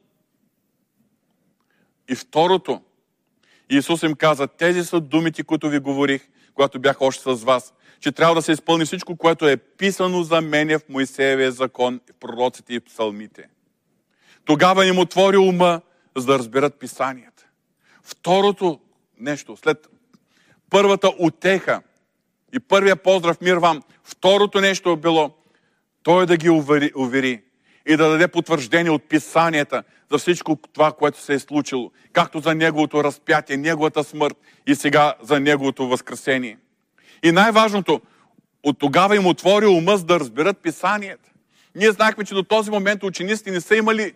И 2.08 2.14
второто, 2.14 2.82
Исус 3.70 4.02
им 4.02 4.14
каза, 4.14 4.46
тези 4.46 4.84
са 4.84 5.00
думите, 5.00 5.42
които 5.42 5.68
ви 5.68 5.78
говорих, 5.78 6.28
когато 6.54 6.80
бях 6.80 7.02
още 7.02 7.22
с 7.22 7.44
вас, 7.44 7.74
че 8.00 8.12
трябва 8.12 8.34
да 8.34 8.42
се 8.42 8.52
изпълни 8.52 8.84
всичко, 8.84 9.16
което 9.16 9.48
е 9.48 9.56
писано 9.56 10.22
за 10.22 10.40
мене 10.40 10.78
в 10.78 10.88
Моисеевия 10.88 11.52
закон, 11.52 12.00
в 12.10 12.14
пророците 12.20 12.74
и 12.74 12.80
псалмите. 12.80 13.48
Тогава 14.44 14.86
им 14.86 14.98
отвори 14.98 15.36
ума, 15.36 15.80
за 16.16 16.26
да 16.26 16.38
разберат 16.38 16.78
писанията. 16.78 17.46
Второто 18.02 18.80
нещо, 19.18 19.56
след 19.56 19.88
първата 20.70 21.12
утеха 21.18 21.82
и 22.52 22.60
първия 22.60 22.96
поздрав 22.96 23.40
мир 23.40 23.56
вам, 23.56 23.82
второто 24.04 24.60
нещо 24.60 24.90
е 24.90 24.96
било, 24.96 25.30
той 26.02 26.26
да 26.26 26.36
ги 26.36 26.50
увери, 26.50 26.90
увери 26.96 27.42
и 27.86 27.96
да 27.96 28.08
даде 28.08 28.28
потвърждение 28.28 28.90
от 28.90 29.08
писанията 29.08 29.82
за 30.12 30.18
всичко 30.18 30.58
това, 30.72 30.92
което 30.92 31.20
се 31.20 31.34
е 31.34 31.38
случило, 31.38 31.90
както 32.12 32.40
за 32.40 32.54
неговото 32.54 33.04
разпятие, 33.04 33.56
неговата 33.56 34.04
смърт 34.04 34.36
и 34.66 34.74
сега 34.74 35.14
за 35.22 35.40
неговото 35.40 35.88
възкресение. 35.88 36.58
И 37.22 37.32
най-важното, 37.32 38.00
от 38.62 38.78
тогава 38.78 39.16
им 39.16 39.26
отвори 39.26 39.66
ума, 39.66 39.96
за 39.96 40.04
да 40.04 40.20
разберат 40.20 40.58
писанията. 40.58 41.30
Ние 41.74 41.92
знахме, 41.92 42.24
че 42.24 42.34
до 42.34 42.42
този 42.42 42.70
момент 42.70 43.02
учениците 43.02 43.50
не 43.50 43.60
са 43.60 43.76
имали 43.76 44.12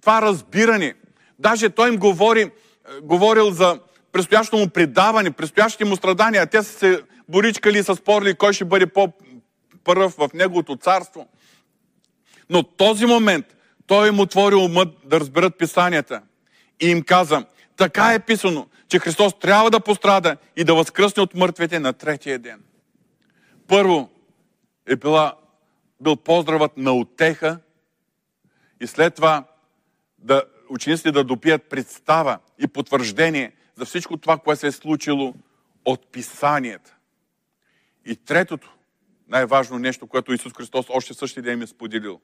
това 0.00 0.22
разбиране. 0.22 0.94
Даже 1.38 1.70
той 1.70 1.88
им 1.88 1.96
говори, 1.96 2.40
е, 2.40 2.50
говорил 3.02 3.50
за 3.50 3.80
предстоящото 4.12 4.56
му 4.56 4.68
предаване, 4.68 5.30
предстоящите 5.30 5.84
му 5.84 5.96
страдания. 5.96 6.46
Те 6.46 6.62
са 6.62 6.78
се 6.78 7.02
боричкали 7.28 7.78
и 7.78 7.82
са 7.82 7.96
спорили 7.96 8.34
кой 8.34 8.52
ще 8.52 8.64
бъде 8.64 8.86
по-първ 8.86 10.14
в 10.18 10.30
неговото 10.34 10.76
царство. 10.76 11.28
Но 12.50 12.62
този 12.62 13.06
момент 13.06 13.46
той 13.86 14.08
им 14.08 14.20
отвори 14.20 14.54
умът 14.54 14.88
да 15.04 15.20
разберат 15.20 15.58
писанията. 15.58 16.22
И 16.80 16.88
им 16.88 17.02
каза, 17.02 17.44
така 17.76 18.12
е 18.12 18.20
писано, 18.20 18.66
че 18.88 18.98
Христос 18.98 19.38
трябва 19.38 19.70
да 19.70 19.80
пострада 19.80 20.36
и 20.56 20.64
да 20.64 20.74
възкръсне 20.74 21.22
от 21.22 21.34
мъртвите 21.34 21.78
на 21.78 21.92
третия 21.92 22.38
ден. 22.38 22.62
Първо 23.68 24.10
е 24.86 24.96
била, 24.96 25.34
бил 26.00 26.16
поздравът 26.16 26.76
на 26.76 26.92
отеха 26.92 27.58
и 28.80 28.86
след 28.86 29.14
това 29.14 29.44
да, 30.18 30.42
учениците 30.68 31.12
да 31.12 31.24
допият 31.24 31.62
представа 31.62 32.38
и 32.58 32.66
потвърждение 32.66 33.52
за 33.76 33.84
всичко 33.84 34.16
това, 34.16 34.38
което 34.38 34.60
се 34.60 34.66
е 34.66 34.72
случило 34.72 35.34
от 35.84 36.12
писанията. 36.12 36.94
И 38.06 38.16
третото, 38.16 38.72
най-важно 39.28 39.78
нещо, 39.78 40.06
което 40.06 40.32
Исус 40.32 40.52
Христос 40.52 40.86
още 40.88 41.14
същия 41.14 41.42
ден 41.42 41.62
е 41.62 41.66
споделил. 41.66 42.20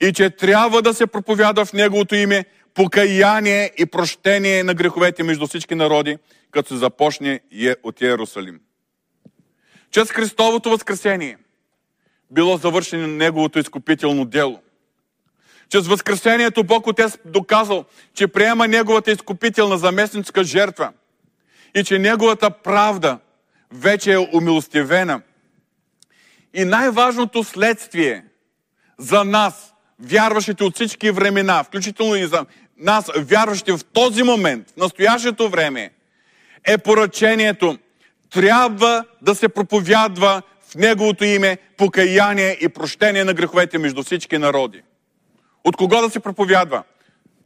И 0.00 0.12
че 0.12 0.30
трябва 0.30 0.82
да 0.82 0.94
се 0.94 1.06
проповяда 1.06 1.64
в 1.64 1.72
Неговото 1.72 2.14
име 2.14 2.44
покаяние 2.74 3.70
и 3.78 3.86
прощение 3.86 4.62
на 4.62 4.74
греховете 4.74 5.22
между 5.22 5.46
всички 5.46 5.74
народи, 5.74 6.18
като 6.50 6.68
се 6.68 6.76
започне 6.76 7.40
от 7.82 8.00
Иерусалим. 8.00 8.60
Чрез 9.90 10.10
Христовото 10.10 10.70
възкресение 10.70 11.38
било 12.30 12.56
завършено 12.56 13.06
Неговото 13.06 13.58
изкупително 13.58 14.24
дело. 14.24 14.60
Чрез 15.68 15.86
възкресението 15.86 16.64
Бог 16.64 16.86
Отец 16.86 17.18
доказал, 17.24 17.84
че 18.14 18.28
приема 18.28 18.68
Неговата 18.68 19.10
изкупителна 19.10 19.78
заместническа 19.78 20.44
жертва 20.44 20.92
и 21.74 21.84
че 21.84 21.98
Неговата 21.98 22.50
правда 22.50 23.18
вече 23.72 24.12
е 24.12 24.18
умилостивена. 24.18 25.20
И 26.54 26.64
най-важното 26.64 27.44
следствие 27.44 28.24
за 28.98 29.24
нас, 29.24 29.74
вярващите 30.00 30.64
от 30.64 30.74
всички 30.74 31.10
времена, 31.10 31.64
включително 31.64 32.16
и 32.16 32.26
за 32.26 32.46
нас, 32.78 33.10
вярващи 33.16 33.72
в 33.72 33.80
този 33.92 34.22
момент, 34.22 34.70
в 34.70 34.76
настоящето 34.76 35.48
време, 35.48 35.90
е 36.64 36.78
поръчението 36.78 37.78
трябва 38.30 39.04
да 39.22 39.34
се 39.34 39.48
проповядва 39.48 40.42
в 40.70 40.74
Неговото 40.74 41.24
име 41.24 41.58
покаяние 41.76 42.58
и 42.60 42.68
прощение 42.68 43.24
на 43.24 43.34
греховете 43.34 43.78
между 43.78 44.02
всички 44.02 44.38
народи. 44.38 44.82
От 45.64 45.76
кого 45.76 46.00
да 46.00 46.10
се 46.10 46.20
проповядва? 46.20 46.82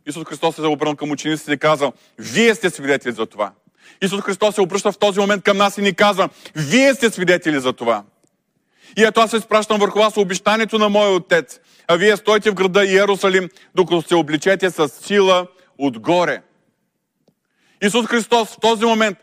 Исус 0.06 0.24
Христос 0.24 0.54
се 0.54 0.62
обърнал 0.62 0.96
към 0.96 1.10
учениците 1.10 1.52
и 1.52 1.58
казал, 1.58 1.92
вие 2.18 2.54
сте 2.54 2.70
свидетели 2.70 3.12
за 3.12 3.26
това. 3.26 3.52
Исус 4.02 4.20
Христос 4.20 4.54
се 4.54 4.60
обръща 4.60 4.92
в 4.92 4.98
този 4.98 5.20
момент 5.20 5.44
към 5.44 5.56
нас 5.56 5.78
и 5.78 5.82
ни 5.82 5.94
казва, 5.94 6.28
вие 6.56 6.94
сте 6.94 7.10
свидетели 7.10 7.60
за 7.60 7.72
това. 7.72 8.04
И 8.96 9.04
ето 9.04 9.20
аз 9.20 9.30
се 9.30 9.36
изпращам 9.36 9.78
върху 9.78 9.98
вас 9.98 10.16
обещанието 10.16 10.78
на 10.78 10.88
моя 10.88 11.10
отец, 11.10 11.60
а 11.88 11.96
вие 11.96 12.16
стойте 12.16 12.50
в 12.50 12.54
града 12.54 12.84
Иерусалим, 12.84 13.48
докато 13.74 14.02
се 14.02 14.14
обличете 14.14 14.70
с 14.70 14.88
сила 14.88 15.46
отгоре. 15.78 16.42
Исус 17.82 18.06
Христос 18.06 18.48
в 18.48 18.60
този 18.60 18.84
момент 18.84 19.18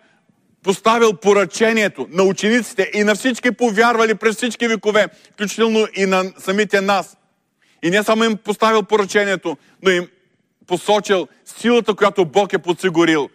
поставил 0.64 1.14
поръчението 1.14 2.08
на 2.12 2.24
учениците 2.24 2.92
и 2.94 3.04
на 3.04 3.16
всички 3.16 3.52
повярвали 3.52 4.16
през 4.16 4.36
всички 4.36 4.68
векове, 4.68 5.08
включително 5.34 5.88
и 5.96 6.06
на 6.06 6.24
самите 6.38 6.82
нас. 6.82 7.18
И 7.84 7.90
не 7.90 8.04
само 8.04 8.24
им 8.24 8.38
поставил 8.38 8.84
поръчението, 8.84 9.58
но 9.84 9.92
им 9.92 10.08
посочил 10.68 11.28
силата, 11.46 11.96
която 11.96 12.26
Бог 12.26 12.54
е 12.54 12.58
подсигурил. 12.58 13.30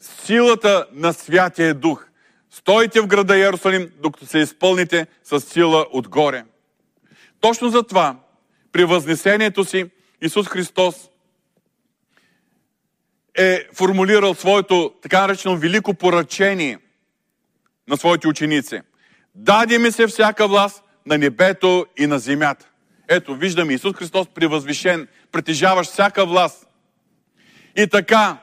Силата 0.00 0.86
на 0.92 1.12
Святия 1.12 1.74
Дух. 1.74 2.06
Стойте 2.50 3.00
в 3.00 3.06
града 3.06 3.36
Иерусалим, 3.36 3.90
докато 4.02 4.26
се 4.26 4.38
изпълните 4.38 5.06
с 5.24 5.40
сила 5.40 5.86
отгоре. 5.92 6.44
Точно 7.40 7.68
за 7.68 7.82
това, 7.82 8.16
при 8.72 8.84
възнесението 8.84 9.64
си, 9.64 9.84
Исус 10.22 10.48
Христос 10.48 10.94
е 13.38 13.68
формулирал 13.74 14.34
своето 14.34 14.92
така 15.02 15.20
наречено 15.20 15.56
велико 15.56 15.94
поръчение 15.94 16.78
на 17.88 17.96
своите 17.96 18.28
ученици. 18.28 18.80
Даде 19.34 19.78
ми 19.78 19.92
се 19.92 20.06
всяка 20.06 20.48
власт 20.48 20.82
на 21.06 21.18
небето 21.18 21.86
и 21.98 22.06
на 22.06 22.18
земята. 22.18 22.68
Ето, 23.08 23.34
виждаме 23.34 23.74
Исус 23.74 23.96
Христос 23.96 24.26
превъзвишен, 24.34 25.08
притежаващ 25.32 25.90
всяка 25.90 26.26
власт. 26.26 26.66
И 27.76 27.86
така, 27.86 28.38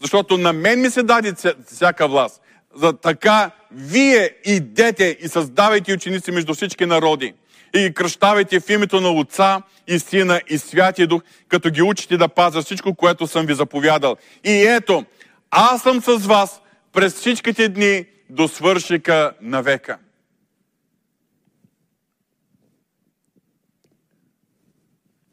защото 0.00 0.38
на 0.38 0.52
мен 0.52 0.80
ми 0.80 0.90
се 0.90 1.02
даде 1.02 1.34
всяка 1.66 2.08
власт, 2.08 2.42
за 2.74 2.92
така 2.92 3.50
вие 3.70 4.30
идете 4.44 5.18
и 5.20 5.28
създавайте 5.28 5.92
ученици 5.92 6.30
между 6.30 6.54
всички 6.54 6.86
народи 6.86 7.34
и 7.74 7.80
ги 7.80 7.94
кръщавайте 7.94 8.60
в 8.60 8.70
името 8.70 9.00
на 9.00 9.10
Отца 9.10 9.62
и 9.86 9.98
Сина 9.98 10.40
и 10.48 10.58
Святия 10.58 11.06
Дух, 11.06 11.22
като 11.48 11.70
ги 11.70 11.82
учите 11.82 12.16
да 12.16 12.28
пазят 12.28 12.64
всичко, 12.64 12.94
което 12.94 13.26
съм 13.26 13.46
ви 13.46 13.54
заповядал. 13.54 14.16
И 14.44 14.62
ето, 14.62 15.04
аз 15.50 15.82
съм 15.82 16.00
с 16.00 16.26
вас 16.26 16.60
през 16.92 17.14
всичките 17.14 17.68
дни 17.68 18.06
до 18.30 18.48
свършика 18.48 19.32
на 19.40 19.62
века. 19.62 19.98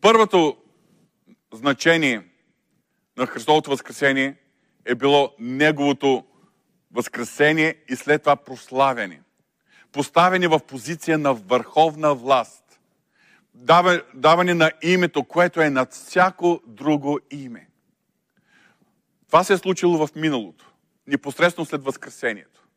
Първото 0.01 0.57
значение 1.53 2.21
на 3.17 3.25
Христовото 3.25 3.69
възкресение 3.69 4.35
е 4.85 4.95
било 4.95 5.33
Неговото 5.39 6.25
възкресение 6.91 7.75
и 7.89 7.95
след 7.95 8.21
това 8.21 8.35
прославяне. 8.35 9.21
Поставени 9.95 10.47
в 10.47 10.59
позиция 10.59 11.17
на 11.17 11.33
върховна 11.33 12.15
власт. 12.15 12.63
Даване 14.13 14.53
на 14.53 14.71
името, 14.83 15.23
което 15.23 15.61
е 15.61 15.69
над 15.69 15.93
всяко 15.93 16.61
друго 16.67 17.19
име. 17.31 17.67
Това 19.27 19.43
се 19.43 19.53
е 19.53 19.57
случило 19.57 20.07
в 20.07 20.15
миналото, 20.15 20.71
непосредствено 21.07 21.65
след 21.65 21.83
Възкресението. 21.83 22.67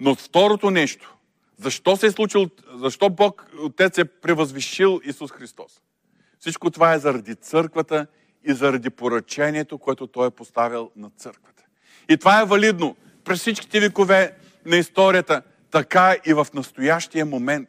Но 0.00 0.14
второто 0.14 0.70
нещо, 0.70 1.16
защо 1.58 1.96
се 1.96 2.06
е 2.06 2.10
случило, 2.10 2.46
защо 2.74 3.10
Бог 3.10 3.46
Отец 3.58 3.98
е 3.98 4.04
превъзвишил 4.04 5.00
Исус 5.04 5.30
Христос? 5.30 5.80
Всичко 6.38 6.70
това 6.70 6.94
е 6.94 6.98
заради 6.98 7.34
църквата 7.34 8.06
и 8.44 8.52
заради 8.52 8.90
поръчението, 8.90 9.78
което 9.78 10.06
Той 10.06 10.26
е 10.26 10.30
поставил 10.30 10.90
на 10.96 11.10
църквата. 11.10 11.62
И 12.08 12.16
това 12.16 12.40
е 12.40 12.46
валидно 12.46 12.96
през 13.24 13.40
всичките 13.40 13.80
векове 13.80 14.36
на 14.66 14.76
историята, 14.76 15.42
така 15.74 16.16
и 16.26 16.32
в 16.32 16.46
настоящия 16.54 17.26
момент. 17.26 17.68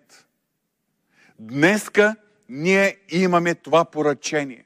Днеска 1.40 2.16
ние 2.50 2.98
имаме 3.10 3.56
това 3.56 3.86
поръчение. 3.86 4.64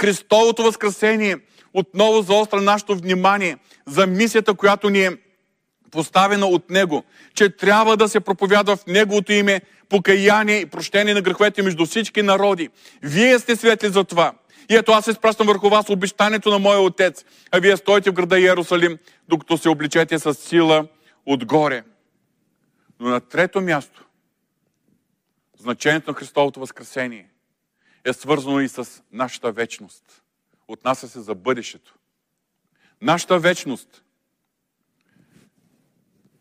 Христовото 0.00 0.62
възкресение 0.62 1.36
отново 1.74 2.22
заостра 2.22 2.60
нашето 2.60 2.96
внимание 2.96 3.56
за 3.86 4.06
мисията, 4.06 4.54
която 4.54 4.90
ни 4.90 5.04
е 5.04 5.16
поставена 5.90 6.46
от 6.46 6.70
Него, 6.70 7.04
че 7.34 7.56
трябва 7.56 7.96
да 7.96 8.08
се 8.08 8.20
проповядва 8.20 8.76
в 8.76 8.86
Неговото 8.86 9.32
име 9.32 9.60
покаяние 9.88 10.56
и 10.56 10.66
прощение 10.66 11.14
на 11.14 11.22
греховете 11.22 11.62
между 11.62 11.86
всички 11.86 12.22
народи. 12.22 12.68
Вие 13.02 13.38
сте 13.38 13.56
светли 13.56 13.88
за 13.88 14.04
това. 14.04 14.32
И 14.70 14.76
ето 14.76 14.92
аз 14.92 15.04
се 15.04 15.12
спращам 15.12 15.46
върху 15.46 15.68
вас 15.68 15.90
обещанието 15.90 16.50
на 16.50 16.58
моя 16.58 16.80
отец, 16.80 17.24
а 17.50 17.58
вие 17.58 17.76
стоите 17.76 18.10
в 18.10 18.14
града 18.14 18.40
Иерусалим, 18.40 18.98
докато 19.28 19.58
се 19.58 19.68
обличете 19.68 20.18
с 20.18 20.34
сила 20.34 20.86
отгоре. 21.26 21.82
Но 23.00 23.08
на 23.08 23.20
трето 23.20 23.60
място, 23.60 24.04
значението 25.58 26.10
на 26.10 26.14
Христовото 26.14 26.60
възкресение 26.60 27.30
е 28.04 28.12
свързано 28.12 28.60
и 28.60 28.68
с 28.68 29.02
нашата 29.12 29.52
вечност. 29.52 30.22
Отнася 30.68 31.08
се 31.08 31.20
за 31.20 31.34
бъдещето. 31.34 31.94
Нашата 33.02 33.38
вечност. 33.38 34.04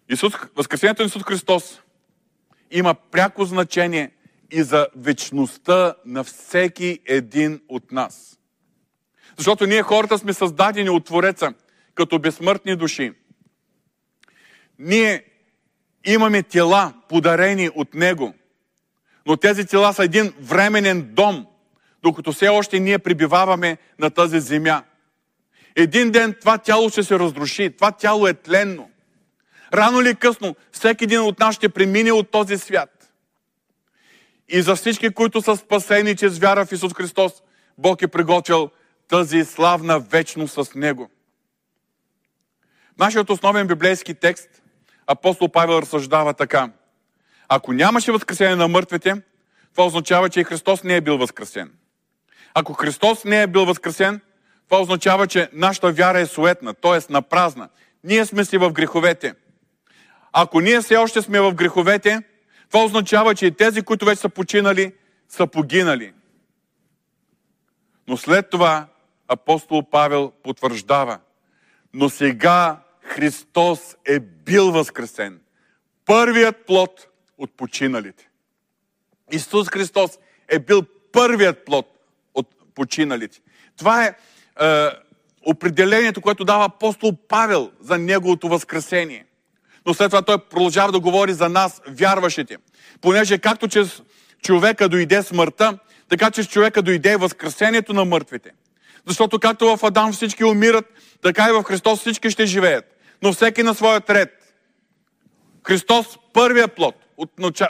Исус, 0.10 0.34
възкресението 0.56 1.02
на 1.02 1.08
Исус 1.08 1.24
Христос 1.24 1.82
има 2.72 2.94
пряко 2.94 3.46
значение 3.46 4.12
и 4.52 4.64
за 4.64 4.88
вечността 4.96 5.96
на 6.06 6.24
всеки 6.24 7.00
един 7.06 7.62
от 7.68 7.92
нас. 7.92 8.40
Защото 9.38 9.66
ние 9.66 9.82
хората 9.82 10.18
сме 10.18 10.34
създадени 10.34 10.90
от 10.90 11.06
Твореца 11.06 11.54
като 11.96 12.20
безсмъртни 12.20 12.76
души. 12.76 13.14
Ние 14.80 15.26
имаме 16.08 16.44
тела, 16.44 16.94
подарени 17.10 17.70
от 17.76 17.94
Него, 17.94 18.34
но 19.26 19.38
тези 19.38 19.66
тела 19.66 19.94
са 19.94 20.04
един 20.04 20.34
временен 20.42 21.10
дом, 21.14 21.46
докато 22.04 22.32
все 22.32 22.48
още 22.48 22.80
ние 22.80 23.00
прибиваваме 23.00 23.78
на 24.00 24.10
тази 24.10 24.40
земя. 24.40 24.84
Един 25.76 26.12
ден 26.12 26.36
това 26.40 26.58
тяло 26.58 26.90
ще 26.90 27.04
се 27.04 27.20
разруши, 27.20 27.76
това 27.76 27.92
тяло 27.92 28.28
е 28.28 28.34
тленно. 28.34 28.90
Рано 29.74 30.02
или 30.02 30.16
късно 30.16 30.56
всеки 30.72 31.04
един 31.04 31.20
от 31.20 31.40
нас 31.40 31.56
ще 31.56 31.70
премине 31.70 32.12
от 32.12 32.32
този 32.32 32.58
свят. 32.58 33.12
И 34.50 34.62
за 34.62 34.76
всички, 34.76 35.10
които 35.10 35.42
са 35.42 35.58
спасени 35.58 36.16
чрез 36.16 36.40
вяра 36.40 36.66
в 36.66 36.72
Исус 36.72 36.94
Христос, 36.94 37.34
Бог 37.78 38.02
е 38.02 38.08
приготвил 38.08 38.70
тази 39.08 39.46
славна 39.46 40.00
вечност 40.00 40.54
с 40.54 40.76
Него. 40.76 41.10
Нашият 43.00 43.30
основен 43.30 43.68
библейски 43.68 44.14
текст, 44.14 44.50
апостол 45.08 45.50
Павел 45.50 45.80
разсъждава 45.82 46.34
така. 46.34 46.70
Ако 47.50 47.74
нямаше 47.74 48.12
възкресение 48.12 48.56
на 48.56 48.68
мъртвите, 48.68 49.22
това 49.72 49.86
означава, 49.86 50.30
че 50.30 50.40
и 50.40 50.44
Христос 50.44 50.84
не 50.84 50.96
е 50.96 51.02
бил 51.02 51.18
възкресен. 51.18 51.72
Ако 52.54 52.74
Христос 52.74 53.24
не 53.26 53.42
е 53.42 53.48
бил 53.48 53.66
възкресен, 53.66 54.22
това 54.70 54.82
означава, 54.82 55.28
че 55.28 55.50
нашата 55.54 55.92
вяра 55.92 56.20
е 56.20 56.26
суетна, 56.26 56.74
т.е. 56.74 57.14
напразна. 57.14 57.70
Ние 58.04 58.26
сме 58.26 58.46
си 58.46 58.58
в 58.58 58.72
греховете. 58.72 59.34
Ако 60.34 60.60
ние 60.60 60.82
все 60.82 60.96
още 60.96 61.22
сме 61.22 61.40
в 61.40 61.54
греховете, 61.54 62.22
това 62.70 62.84
означава, 62.84 63.36
че 63.36 63.46
и 63.46 63.52
тези, 63.52 63.82
които 63.82 64.06
вече 64.06 64.22
са 64.22 64.30
починали, 64.30 64.94
са 65.30 65.48
погинали. 65.48 66.14
Но 68.08 68.18
след 68.18 68.50
това 68.50 68.88
апостол 69.28 69.84
Павел 69.84 70.32
потвърждава. 70.44 71.20
Но 71.94 72.10
сега 72.10 72.78
Христос 73.08 73.96
е 74.06 74.20
бил 74.20 74.72
възкресен. 74.72 75.40
Първият 76.06 76.66
плод 76.66 77.08
от 77.38 77.58
починалите. 77.58 78.30
Исус 79.32 79.68
Христос 79.68 80.12
е 80.48 80.60
бил 80.60 80.84
първият 81.12 81.66
плод 81.66 81.86
от 82.34 82.48
починалите. 82.76 83.42
Това 83.78 84.06
е, 84.06 84.16
е 84.62 84.90
определението, 85.46 86.22
което 86.22 86.46
дава 86.46 86.66
апостол 86.66 87.12
Павел 87.28 87.72
за 87.80 87.98
неговото 87.98 88.48
възкресение. 88.48 89.26
Но 89.86 89.94
след 89.94 90.10
това 90.10 90.22
той 90.22 90.38
продължава 90.38 90.92
да 90.92 91.00
говори 91.00 91.34
за 91.34 91.50
нас, 91.50 91.82
вярващите. 91.88 92.58
Понеже 93.02 93.38
както 93.38 93.68
чрез 93.68 94.02
човека 94.42 94.90
дойде 94.90 95.24
смъртта, 95.24 95.80
така 96.10 96.32
че 96.32 96.44
с 96.44 96.48
човека 96.48 96.82
дойде 96.82 97.18
възкресението 97.18 97.94
на 97.94 98.06
мъртвите. 98.06 98.52
Защото 99.06 99.40
както 99.40 99.78
в 99.78 99.84
Адам 99.84 100.14
всички 100.14 100.44
умират, 100.44 100.86
така 101.22 101.48
и 101.50 101.52
в 101.52 101.64
Христос 101.64 102.00
всички 102.00 102.30
ще 102.30 102.46
живеят. 102.46 102.97
Но 103.24 103.34
всеки 103.34 103.64
на 103.64 103.74
своят 103.74 104.10
ред. 104.10 104.54
Христос 105.68 106.18
първия 106.34 106.68
плод. 106.68 106.96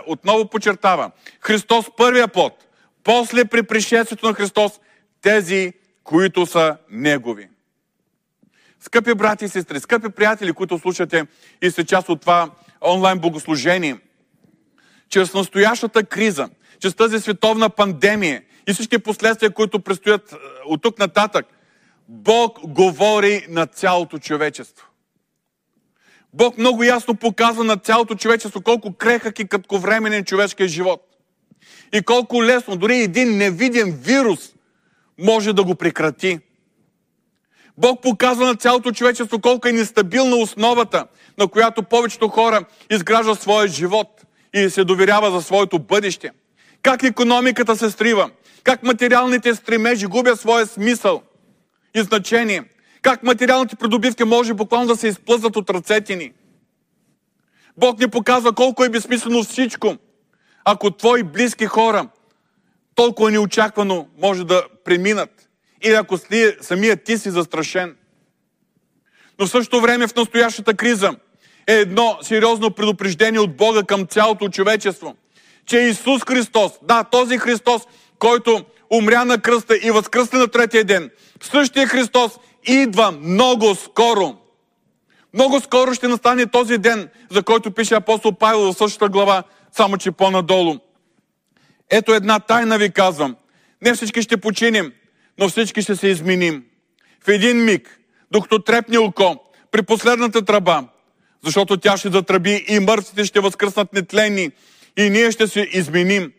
Отново 0.08 0.50
подчертава. 0.50 1.12
Христос 1.42 1.86
първия 1.98 2.28
плод. 2.28 2.68
После 3.04 3.46
при 3.46 3.64
пришествието 3.64 4.28
на 4.28 4.34
Христос 4.34 4.80
тези, 5.22 5.74
които 6.04 6.46
са 6.46 6.78
Негови. 6.90 7.50
Скъпи 8.80 9.14
брати 9.14 9.46
и 9.46 9.50
сестри, 9.50 9.80
скъпи 9.80 10.10
приятели, 10.10 10.54
които 10.54 10.80
слушате 10.80 11.28
и 11.62 11.72
сте 11.72 11.86
част 11.86 12.10
от 12.10 12.22
това 12.22 12.50
онлайн 12.82 13.20
богослужение, 13.20 14.00
чрез 15.10 15.34
настоящата 15.34 16.04
криза, 16.04 16.50
чрез 16.80 16.96
тази 16.96 17.20
световна 17.20 17.70
пандемия 17.70 18.44
и 18.68 18.74
всички 18.74 19.00
последствия, 19.00 19.52
които 19.52 19.80
предстоят 19.80 20.32
е, 20.32 20.36
от 20.66 20.82
тук 20.82 21.00
нататък, 21.00 21.46
Бог 22.08 22.60
говори 22.64 23.46
на 23.50 23.66
цялото 23.66 24.20
човечество. 24.20 24.88
Бог 26.34 26.58
много 26.58 26.84
ясно 26.84 27.16
показва 27.16 27.64
на 27.64 27.78
цялото 27.78 28.16
човечество 28.16 28.62
колко 28.62 28.94
крехък 28.94 29.40
и 29.40 29.48
кратковременен 29.48 30.26
човешкият 30.26 30.72
живот. 30.72 31.02
И 31.94 32.02
колко 32.02 32.44
лесно, 32.44 32.76
дори 32.76 32.98
един 32.98 33.38
невиден 33.38 33.92
вирус 33.92 34.40
може 35.20 35.54
да 35.54 35.64
го 35.64 35.76
прекрати. 35.76 36.40
Бог 37.78 38.02
показва 38.02 38.46
на 38.46 38.56
цялото 38.56 38.92
човечество 38.92 39.42
колко 39.42 39.68
е 39.68 39.72
нестабилна 39.72 40.36
основата, 40.36 41.08
на 41.38 41.48
която 41.48 41.84
повечето 41.84 42.28
хора 42.28 42.66
изграждат 42.92 43.42
своя 43.42 43.68
живот 43.68 44.22
и 44.54 44.70
се 44.70 44.84
доверява 44.84 45.32
за 45.32 45.42
своето 45.42 45.80
бъдеще. 45.80 46.32
Как 46.82 47.04
економиката 47.04 47.76
се 47.76 47.90
стрива, 47.90 48.30
как 48.64 48.84
материалните 48.84 49.56
стремежи 49.56 50.06
губят 50.06 50.40
своя 50.40 50.66
смисъл 50.66 51.22
и 51.96 52.02
значение, 52.02 52.64
как 53.08 53.24
материалните 53.24 53.76
придобивки 53.76 54.24
може 54.24 54.54
буквално 54.54 54.88
да 54.88 54.96
се 54.96 55.08
изплъзнат 55.08 55.56
от 55.56 55.70
ръцете 55.70 56.16
ни. 56.16 56.32
Бог 57.78 58.00
ни 58.00 58.08
показва 58.08 58.54
колко 58.54 58.84
е 58.84 58.90
безсмислено 58.90 59.44
всичко, 59.44 59.98
ако 60.66 60.92
твои 60.92 61.24
близки 61.24 61.66
хора 61.66 62.08
толкова 62.96 63.32
неочаквано 63.32 64.08
може 64.22 64.44
да 64.44 64.64
преминат 64.86 65.50
или 65.84 65.94
ако 65.94 66.18
самият 66.62 67.04
ти 67.04 67.18
си 67.18 67.30
застрашен. 67.30 67.96
Но 69.40 69.46
в 69.48 69.50
същото 69.50 69.82
време 69.82 70.08
в 70.08 70.16
настоящата 70.16 70.74
криза 70.74 71.12
е 71.68 71.74
едно 71.74 72.18
сериозно 72.22 72.72
предупреждение 72.72 73.40
от 73.40 73.58
Бога 73.58 73.84
към 73.84 74.08
цялото 74.08 74.50
човечество, 74.50 75.16
че 75.66 75.80
Исус 75.80 76.22
Христос, 76.28 76.72
да, 76.82 77.04
този 77.04 77.38
Христос, 77.38 77.82
който 78.20 78.66
умря 78.90 79.26
на 79.26 79.42
кръста 79.42 79.78
и 79.78 79.92
възкръсна 79.92 80.40
на 80.40 80.48
третия 80.48 80.84
ден, 80.84 81.12
същия 81.42 81.88
Христос 81.88 82.32
идва 82.68 83.12
много 83.12 83.76
скоро. 83.76 84.36
Много 85.34 85.60
скоро 85.60 85.94
ще 85.94 86.08
настане 86.08 86.46
този 86.46 86.78
ден, 86.78 87.10
за 87.32 87.44
който 87.44 87.72
пише 87.72 87.96
апостол 87.96 88.32
Павел 88.32 88.74
в 88.74 88.78
същата 88.78 89.10
глава, 89.10 89.44
само 89.72 89.98
че 89.98 90.12
по-надолу. 90.12 90.78
Ето 91.90 92.14
една 92.14 92.40
тайна 92.40 92.78
ви 92.78 92.92
казвам. 92.92 93.36
Не 93.82 93.94
всички 93.94 94.22
ще 94.22 94.38
починим, 94.38 94.94
но 95.40 95.50
всички 95.50 95.82
ще 95.82 95.96
се 95.96 96.08
изменим. 96.08 96.64
В 97.26 97.28
един 97.28 97.66
миг, 97.66 98.00
докато 98.32 98.60
трепне 98.60 98.98
око, 98.98 99.36
при 99.72 99.82
последната 99.82 100.46
тръба, 100.46 100.84
защото 101.46 101.78
тя 101.78 101.98
ще 101.98 102.10
затръби 102.10 102.66
и 102.68 102.80
мъртвите 102.80 103.26
ще 103.26 103.40
възкръснат 103.40 103.94
нетлени 103.94 104.52
и 104.98 105.10
ние 105.10 105.32
ще 105.32 105.48
се 105.48 105.68
изменим. 105.72 106.32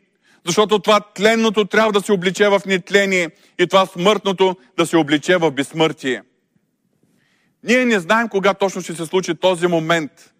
Защото 0.46 0.78
това 0.78 1.00
тленното 1.00 1.64
трябва 1.64 1.92
да 1.92 2.00
се 2.00 2.12
обличе 2.12 2.48
в 2.48 2.60
нетление 2.66 3.30
и 3.58 3.66
това 3.66 3.86
смъртното 3.86 4.56
да 4.76 4.86
се 4.86 4.96
обличе 4.96 5.36
в 5.36 5.50
безсмъртие. 5.50 6.22
Ние 7.64 7.84
не 7.84 8.00
знаем 8.00 8.28
кога 8.28 8.54
точно 8.54 8.82
ще 8.82 8.94
се 8.94 9.06
случи 9.06 9.34
този 9.34 9.66
момент. 9.66 10.34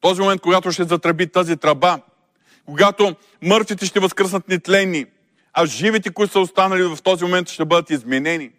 Този 0.00 0.20
момент, 0.20 0.40
когато 0.40 0.72
ще 0.72 0.84
затръби 0.84 1.26
тази 1.26 1.56
тръба, 1.56 2.00
когато 2.66 3.16
мъртвите 3.42 3.86
ще 3.86 4.00
възкръснат 4.00 4.48
нетлени, 4.48 5.06
а 5.52 5.66
живите, 5.66 6.10
които 6.10 6.32
са 6.32 6.40
останали 6.40 6.82
в 6.82 6.98
този 7.02 7.24
момент, 7.24 7.48
ще 7.48 7.64
бъдат 7.64 7.90
изменени. 7.90 8.50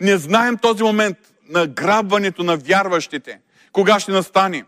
Не 0.00 0.16
знаем 0.16 0.58
този 0.58 0.82
момент 0.82 1.16
на 1.48 1.66
грабването 1.66 2.42
на 2.42 2.56
вярващите, 2.56 3.40
кога 3.72 4.00
ще 4.00 4.12
настане. 4.12 4.64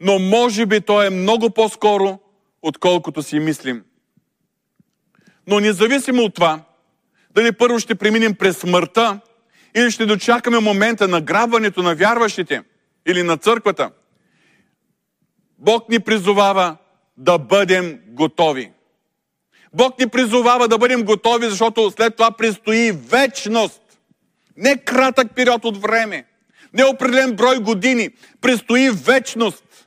Но 0.00 0.18
може 0.18 0.66
би 0.66 0.80
то 0.80 1.02
е 1.02 1.10
много 1.10 1.50
по-скоро, 1.50 2.18
отколкото 2.62 3.22
си 3.22 3.38
мислим. 3.38 3.84
Но 5.46 5.60
независимо 5.60 6.22
от 6.22 6.34
това, 6.34 6.60
дали 7.30 7.52
първо 7.52 7.78
ще 7.78 7.94
преминем 7.94 8.34
през 8.34 8.58
смъртта, 8.58 9.20
или 9.74 9.90
ще 9.90 10.06
дочакаме 10.06 10.58
момента 10.58 11.08
на 11.08 11.20
грабването 11.20 11.82
на 11.82 11.94
вярващите 11.94 12.62
или 13.06 13.22
на 13.22 13.36
църквата, 13.36 13.90
Бог 15.58 15.88
ни 15.88 16.00
призовава 16.00 16.76
да 17.16 17.38
бъдем 17.38 18.00
готови. 18.06 18.70
Бог 19.74 19.98
ни 19.98 20.08
призовава 20.08 20.68
да 20.68 20.78
бъдем 20.78 21.04
готови, 21.04 21.50
защото 21.50 21.90
след 21.90 22.16
това 22.16 22.30
предстои 22.30 22.92
вечност. 22.92 23.82
Не 24.56 24.76
кратък 24.76 25.34
период 25.34 25.64
от 25.64 25.82
време, 25.82 26.24
не 26.74 26.84
определен 26.84 27.36
брой 27.36 27.58
години, 27.58 28.10
предстои 28.40 28.90
вечност. 28.90 29.81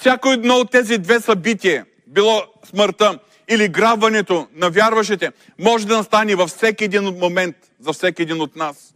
Всяко 0.00 0.32
едно 0.32 0.54
от 0.54 0.70
тези 0.70 0.98
две 0.98 1.20
събития, 1.20 1.86
било 2.06 2.42
смъртта 2.64 3.18
или 3.48 3.68
грабването 3.68 4.48
на 4.54 4.70
вярващите, 4.70 5.32
може 5.58 5.86
да 5.86 5.96
настане 5.96 6.34
във 6.34 6.50
всеки 6.50 6.84
един 6.84 7.02
момент 7.02 7.56
за 7.80 7.92
всеки 7.92 8.22
един 8.22 8.40
от 8.40 8.56
нас. 8.56 8.94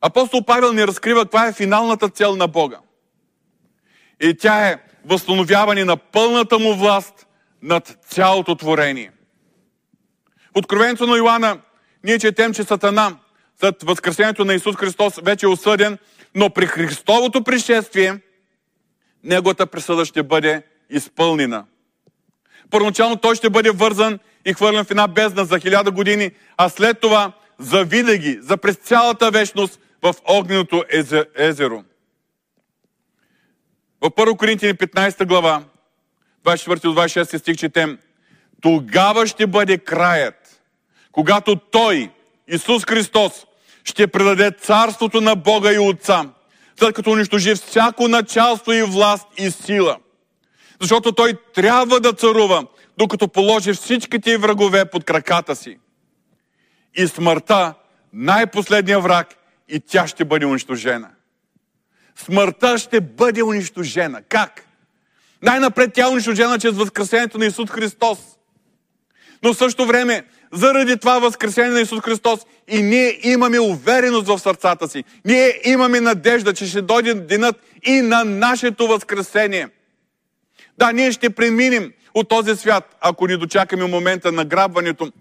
Апостол 0.00 0.44
Павел 0.44 0.72
ни 0.72 0.86
разкрива 0.86 1.22
каква 1.22 1.46
е 1.46 1.52
финалната 1.52 2.08
цел 2.08 2.36
на 2.36 2.46
Бога. 2.46 2.78
И 4.20 4.34
тя 4.34 4.68
е 4.68 4.78
възстановяване 5.04 5.84
на 5.84 5.96
пълната 5.96 6.58
му 6.58 6.74
власт 6.74 7.26
над 7.62 7.98
цялото 8.08 8.54
творение. 8.54 9.12
В 10.54 10.58
Откровението 10.58 11.06
на 11.06 11.16
Йоанна 11.16 11.60
ние 12.04 12.18
четем, 12.18 12.54
че 12.54 12.64
Сатана 12.64 13.16
след 13.60 13.82
възкресението 13.82 14.44
на 14.44 14.54
Исус 14.54 14.76
Христос 14.76 15.14
вече 15.22 15.46
е 15.46 15.48
осъден, 15.48 15.98
но 16.34 16.50
при 16.50 16.66
Христовото 16.66 17.44
пришествие 17.44 18.20
неговата 19.24 19.66
присъда 19.66 20.04
ще 20.04 20.22
бъде 20.22 20.62
изпълнена. 20.90 21.64
Първоначално 22.70 23.16
той 23.16 23.34
ще 23.34 23.50
бъде 23.50 23.70
вързан 23.70 24.18
и 24.44 24.52
хвърлен 24.52 24.84
в 24.84 24.90
една 24.90 25.08
бездна 25.08 25.44
за 25.44 25.58
хиляда 25.58 25.90
години, 25.90 26.30
а 26.56 26.68
след 26.68 27.00
това 27.00 27.32
за 27.58 27.84
винаги, 27.84 28.38
за 28.40 28.56
през 28.56 28.76
цялата 28.76 29.30
вечност 29.30 29.80
в 30.02 30.14
огненото 30.24 30.84
езеро. 31.36 31.84
В 34.00 34.10
1 34.10 34.36
Коринтини 34.36 34.74
15 34.74 35.26
глава, 35.26 35.62
24 36.44 36.84
26 36.84 37.38
стих 37.38 37.56
четем, 37.56 37.98
тогава 38.60 39.26
ще 39.26 39.46
бъде 39.46 39.78
краят, 39.78 40.62
когато 41.12 41.56
Той, 41.56 42.10
Исус 42.48 42.84
Христос, 42.84 43.46
ще 43.88 44.06
предаде 44.06 44.50
царството 44.50 45.20
на 45.20 45.36
Бога 45.36 45.72
и 45.72 45.78
Отца, 45.78 46.28
след 46.78 46.94
като 46.94 47.10
унищожи 47.10 47.54
всяко 47.54 48.08
началство 48.08 48.72
и 48.72 48.82
власт 48.82 49.26
и 49.38 49.50
сила. 49.50 49.96
Защото 50.80 51.12
Той 51.12 51.34
трябва 51.54 52.00
да 52.00 52.12
царува, 52.12 52.66
докато 52.98 53.28
положи 53.28 53.72
всичките 53.72 54.38
врагове 54.38 54.84
под 54.84 55.04
краката 55.04 55.56
си. 55.56 55.78
И 56.94 57.06
смъртта, 57.06 57.74
най-последния 58.12 59.00
враг, 59.00 59.34
и 59.68 59.80
тя 59.80 60.06
ще 60.06 60.24
бъде 60.24 60.46
унищожена. 60.46 61.08
Смъртта 62.16 62.78
ще 62.78 63.00
бъде 63.00 63.42
унищожена. 63.42 64.22
Как? 64.22 64.64
Най-напред 65.42 65.90
тя 65.94 66.02
е 66.02 66.10
унищожена 66.10 66.58
чрез 66.58 66.74
възкресението 66.74 67.38
на 67.38 67.46
Исус 67.46 67.70
Христос. 67.70 68.18
Но 69.42 69.54
в 69.54 69.56
същото 69.56 69.86
време, 69.86 70.24
заради 70.52 70.96
това 70.96 71.18
възкресение 71.18 71.70
на 71.70 71.80
Исус 71.80 72.00
Христос, 72.00 72.40
и 72.68 72.82
ние 72.82 73.18
имаме 73.22 73.58
увереност 73.58 74.26
в 74.26 74.38
сърцата 74.38 74.88
си. 74.88 75.04
Ние 75.24 75.60
имаме 75.64 76.00
надежда, 76.00 76.52
че 76.52 76.66
ще 76.66 76.82
дойде 76.82 77.14
денът 77.14 77.56
и 77.86 78.00
на 78.02 78.24
нашето 78.24 78.88
възкресение. 78.88 79.68
Да, 80.78 80.92
ние 80.92 81.12
ще 81.12 81.30
преминем 81.30 81.92
от 82.14 82.28
този 82.28 82.56
свят, 82.56 82.96
ако 83.00 83.26
ни 83.26 83.36
дочакаме 83.36 83.86
момента 83.86 84.32
на 84.32 84.44
грабването. 84.44 85.12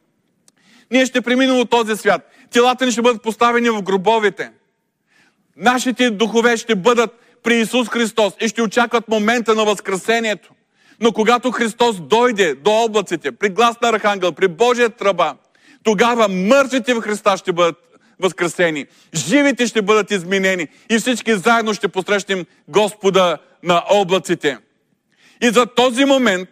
Ние 0.91 1.05
ще 1.05 1.21
преминем 1.21 1.59
от 1.59 1.69
този 1.69 1.95
свят. 1.95 2.31
Телата 2.51 2.85
ни 2.85 2.91
ще 2.91 3.01
бъдат 3.01 3.23
поставени 3.23 3.69
в 3.69 3.81
гробовете. 3.81 4.51
Нашите 5.57 6.09
духове 6.09 6.57
ще 6.57 6.75
бъдат 6.75 7.19
при 7.43 7.59
Исус 7.59 7.89
Христос 7.89 8.33
и 8.41 8.47
ще 8.47 8.61
очакват 8.61 9.07
момента 9.07 9.55
на 9.55 9.65
възкресението. 9.65 10.51
Но 10.99 11.11
когато 11.11 11.51
Христос 11.51 11.99
дойде 11.99 12.55
до 12.55 12.71
облаците, 12.71 13.31
при 13.31 13.49
глас 13.49 13.81
на 13.81 13.89
Архангел, 13.89 14.31
при 14.31 14.47
Божия 14.47 14.89
тръба, 14.89 15.35
тогава 15.83 16.27
мъртвите 16.27 16.93
в 16.93 17.01
Христа 17.01 17.37
ще 17.37 17.51
бъдат 17.51 17.75
възкресени, 18.19 18.85
живите 19.13 19.67
ще 19.67 19.81
бъдат 19.81 20.11
изменени 20.11 20.67
и 20.89 20.97
всички 20.97 21.35
заедно 21.35 21.73
ще 21.73 21.87
посрещнем 21.87 22.45
Господа 22.67 23.37
на 23.63 23.83
облаците. 23.89 24.57
И 25.41 25.49
за 25.49 25.65
този 25.65 26.05
момент 26.05 26.49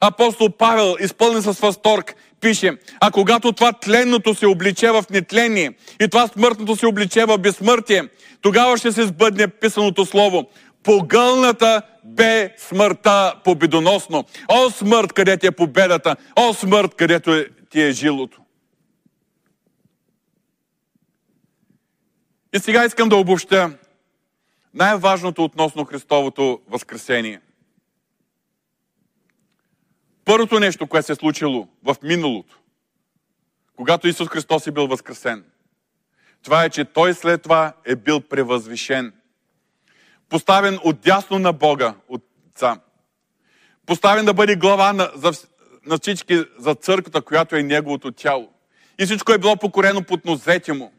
апостол 0.00 0.50
Павел, 0.50 0.96
изпълнен 1.00 1.42
с 1.42 1.60
възторг, 1.60 2.14
пише, 2.40 2.72
а 3.00 3.10
когато 3.10 3.52
това 3.52 3.72
тленното 3.72 4.34
се 4.34 4.46
обличе 4.46 4.90
в 4.90 5.04
нетление 5.10 5.72
и 6.00 6.08
това 6.08 6.26
смъртното 6.26 6.76
се 6.76 6.86
обличе 6.86 7.24
в 7.24 7.38
безсмъртие, 7.38 8.08
тогава 8.42 8.76
ще 8.78 8.92
се 8.92 9.06
сбъдне 9.06 9.48
писаното 9.48 10.06
слово. 10.06 10.46
Погълната 10.82 11.82
бе 12.04 12.54
смъртта 12.58 13.34
победоносно. 13.44 14.24
О, 14.48 14.70
смърт, 14.70 15.12
къде 15.12 15.36
ти 15.36 15.46
е 15.46 15.50
победата? 15.50 16.16
О, 16.36 16.54
смърт, 16.54 16.94
където 16.94 17.34
е, 17.34 17.48
ти 17.70 17.82
е 17.82 17.92
жилото? 17.92 18.40
И 22.54 22.58
сега 22.58 22.84
искам 22.84 23.08
да 23.08 23.16
обобща 23.16 23.78
най-важното 24.74 25.44
относно 25.44 25.84
Христовото 25.84 26.60
възкресение. 26.68 27.40
Първото 30.24 30.60
нещо, 30.60 30.86
което 30.86 31.06
се 31.06 31.12
е 31.12 31.16
случило 31.16 31.68
в 31.82 31.96
миналото, 32.02 32.58
когато 33.76 34.08
Исус 34.08 34.28
Христос 34.28 34.66
е 34.66 34.70
бил 34.70 34.86
възкресен, 34.86 35.44
това 36.42 36.64
е, 36.64 36.70
че 36.70 36.84
Той 36.84 37.14
след 37.14 37.42
това 37.42 37.72
е 37.84 37.96
бил 37.96 38.20
превъзвишен. 38.20 39.12
Поставен 40.28 40.78
отдясно 40.84 41.38
на 41.38 41.52
Бога, 41.52 41.94
Отца. 42.08 42.80
Поставен 43.86 44.24
да 44.24 44.34
бъде 44.34 44.56
глава 44.56 44.92
на, 44.92 45.10
за, 45.14 45.32
на 45.86 45.98
всички, 45.98 46.44
за 46.58 46.74
църквата, 46.74 47.22
която 47.22 47.56
е 47.56 47.62
Неговото 47.62 48.12
тяло. 48.12 48.48
И 48.98 49.04
всичко 49.04 49.32
е 49.32 49.38
било 49.38 49.56
покорено 49.56 50.02
под 50.02 50.24
нозете 50.24 50.72
Му. 50.72 50.92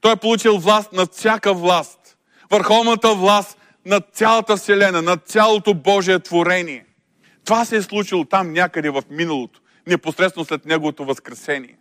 Той 0.00 0.12
е 0.12 0.16
получил 0.16 0.58
власт 0.58 0.92
над 0.92 1.12
всяка 1.12 1.54
власт. 1.54 2.16
Върховната 2.50 3.14
власт 3.14 3.58
над 3.86 4.04
цялата 4.12 4.56
Вселена, 4.56 5.02
над 5.02 5.28
цялото 5.28 5.74
Божие 5.74 6.18
творение. 6.18 6.86
Това 7.44 7.64
се 7.64 7.76
е 7.76 7.82
случило 7.82 8.24
там 8.24 8.52
някъде 8.52 8.90
в 8.90 9.02
миналото, 9.10 9.60
непосредствено 9.86 10.44
след 10.44 10.64
Неговото 10.64 11.04
възкресение. 11.04 11.79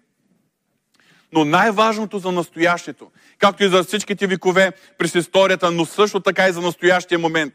Но 1.33 1.45
най-важното 1.45 2.19
за 2.19 2.31
настоящето, 2.31 3.11
както 3.37 3.63
и 3.63 3.69
за 3.69 3.83
всичките 3.83 4.27
векове 4.27 4.71
през 4.97 5.15
историята, 5.15 5.71
но 5.71 5.85
също 5.85 6.19
така 6.19 6.47
и 6.47 6.51
за 6.51 6.61
настоящия 6.61 7.19
момент, 7.19 7.53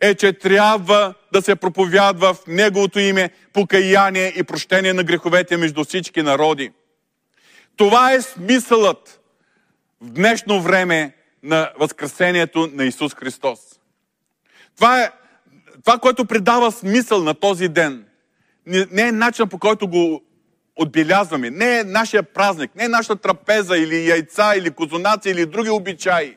е, 0.00 0.14
че 0.14 0.32
трябва 0.32 1.14
да 1.32 1.42
се 1.42 1.56
проповядва 1.56 2.34
в 2.34 2.46
Неговото 2.46 2.98
име 2.98 3.30
покаяние 3.52 4.32
и 4.36 4.42
прощение 4.42 4.92
на 4.92 5.04
греховете 5.04 5.56
между 5.56 5.84
всички 5.84 6.22
народи. 6.22 6.72
Това 7.76 8.12
е 8.12 8.20
смисълът 8.20 9.20
в 10.00 10.10
днешно 10.10 10.62
време 10.62 11.14
на 11.42 11.72
Възкресението 11.80 12.70
на 12.72 12.84
Исус 12.84 13.14
Христос. 13.14 13.58
Това 14.76 15.02
е 15.02 15.10
това, 15.84 15.98
което 15.98 16.24
придава 16.24 16.72
смисъл 16.72 17.22
на 17.22 17.34
този 17.34 17.68
ден, 17.68 18.04
не 18.66 19.02
е 19.02 19.12
начин 19.12 19.48
по 19.48 19.58
който 19.58 19.88
го 19.88 20.22
отбелязваме, 20.76 21.50
не 21.50 21.78
е 21.78 21.84
нашия 21.84 22.22
празник, 22.22 22.74
не 22.76 22.84
е 22.84 22.88
нашата 22.88 23.16
трапеза 23.16 23.76
или 23.76 24.08
яйца, 24.08 24.54
или 24.56 24.70
козунаци, 24.70 25.30
или 25.30 25.46
други 25.46 25.70
обичаи. 25.70 26.36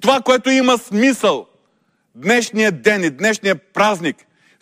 Това, 0.00 0.20
което 0.20 0.50
има 0.50 0.78
смисъл 0.78 1.46
днешния 2.14 2.72
ден 2.72 3.04
и 3.04 3.10
днешния 3.10 3.54
празник, 3.56 4.16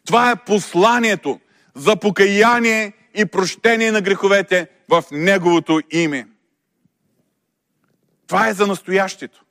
това 0.05 0.31
е 0.31 0.45
посланието 0.47 1.41
за 1.75 1.97
покаяние 1.97 2.93
и 3.15 3.27
прощение 3.27 3.93
на 3.93 4.01
греховете 4.01 4.69
в 4.89 5.05
Неговото 5.13 5.81
име. 5.91 6.29
Това 8.27 8.49
е 8.49 8.55
за 8.55 8.67
настоящето. 8.67 9.45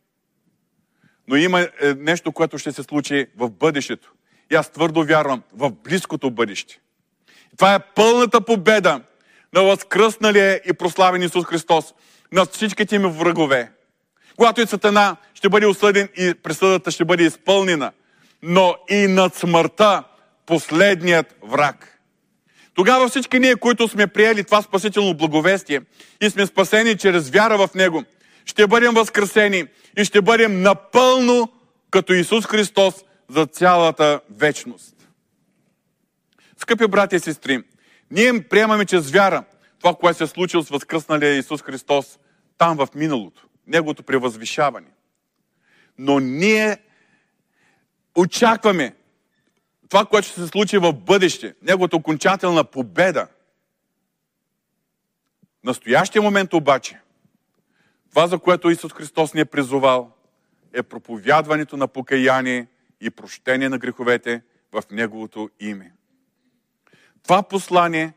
Но 1.27 1.35
има 1.35 1.61
е, 1.61 1.69
нещо, 1.97 2.31
което 2.31 2.57
ще 2.57 2.71
се 2.71 2.83
случи 2.83 3.27
в 3.37 3.49
бъдещето. 3.49 4.13
И 4.51 4.55
аз 4.55 4.69
твърдо 4.71 5.03
вярвам 5.03 5.43
в 5.53 5.71
близкото 5.71 6.31
бъдеще. 6.31 6.79
Това 7.57 7.75
е 7.75 7.79
пълната 7.79 8.41
победа 8.41 9.01
на 9.53 9.63
възкръсналия 9.63 10.61
и 10.65 10.73
прославен 10.73 11.23
Исус 11.23 11.45
Христос 11.45 11.93
над 12.31 12.53
всичките 12.53 12.99
ми 12.99 13.07
врагове. 13.07 13.71
Когато 14.37 14.61
и 14.61 14.67
Сатана 14.67 15.15
ще 15.33 15.49
бъде 15.49 15.65
осъден 15.65 16.09
и 16.17 16.33
присъдата 16.33 16.91
ще 16.91 17.05
бъде 17.05 17.23
изпълнена, 17.23 17.91
но 18.43 18.75
и 18.89 19.07
над 19.07 19.35
смъртта 19.35 20.03
последният 20.45 21.35
враг. 21.43 21.99
Тогава 22.73 23.09
всички 23.09 23.39
ние, 23.39 23.55
които 23.55 23.87
сме 23.87 24.07
приели 24.07 24.43
това 24.43 24.61
спасително 24.61 25.13
благовестие 25.13 25.81
и 26.21 26.29
сме 26.29 26.45
спасени 26.45 26.97
чрез 26.97 27.29
вяра 27.29 27.67
в 27.67 27.73
Него, 27.75 28.03
ще 28.45 28.67
бъдем 28.67 28.93
възкресени 28.93 29.65
и 29.97 30.05
ще 30.05 30.21
бъдем 30.21 30.61
напълно 30.61 31.51
като 31.91 32.13
Исус 32.13 32.45
Христос 32.45 32.93
за 33.29 33.45
цялата 33.45 34.19
вечност. 34.37 34.95
Скъпи 36.57 36.87
брати 36.87 37.15
и 37.15 37.19
сестри, 37.19 37.63
ние 38.11 38.43
приемаме 38.43 38.85
чрез 38.85 39.11
вяра 39.11 39.43
това, 39.79 39.95
което 39.95 40.17
се 40.17 40.23
е 40.23 40.27
случило 40.27 40.63
с 40.63 40.69
възкръсналия 40.69 41.37
Исус 41.37 41.61
Христос 41.61 42.19
там 42.57 42.77
в 42.77 42.87
миналото, 42.95 43.47
Неговото 43.67 44.03
превъзвишаване. 44.03 44.87
Но 45.97 46.19
ние 46.19 46.77
очакваме 48.15 48.95
това, 49.89 50.05
което 50.05 50.27
ще 50.27 50.41
се 50.41 50.47
случи 50.47 50.77
в 50.77 50.93
бъдеще, 50.93 51.55
Неговата 51.61 51.95
окончателна 51.95 52.63
победа. 52.63 53.27
Настоящия 55.63 56.21
момент 56.21 56.53
обаче, 56.53 56.99
това, 58.09 58.27
за 58.27 58.39
което 58.39 58.69
Исус 58.69 58.93
Христос 58.93 59.33
ни 59.33 59.41
е 59.41 59.45
призовал, 59.45 60.11
е 60.73 60.83
проповядването 60.83 61.77
на 61.77 61.87
покаяние 61.87 62.67
и 63.01 63.09
прощение 63.09 63.69
на 63.69 63.77
греховете 63.77 64.41
в 64.71 64.83
Неговото 64.91 65.49
име. 65.59 65.93
Това 67.23 67.43
послание 67.43 68.13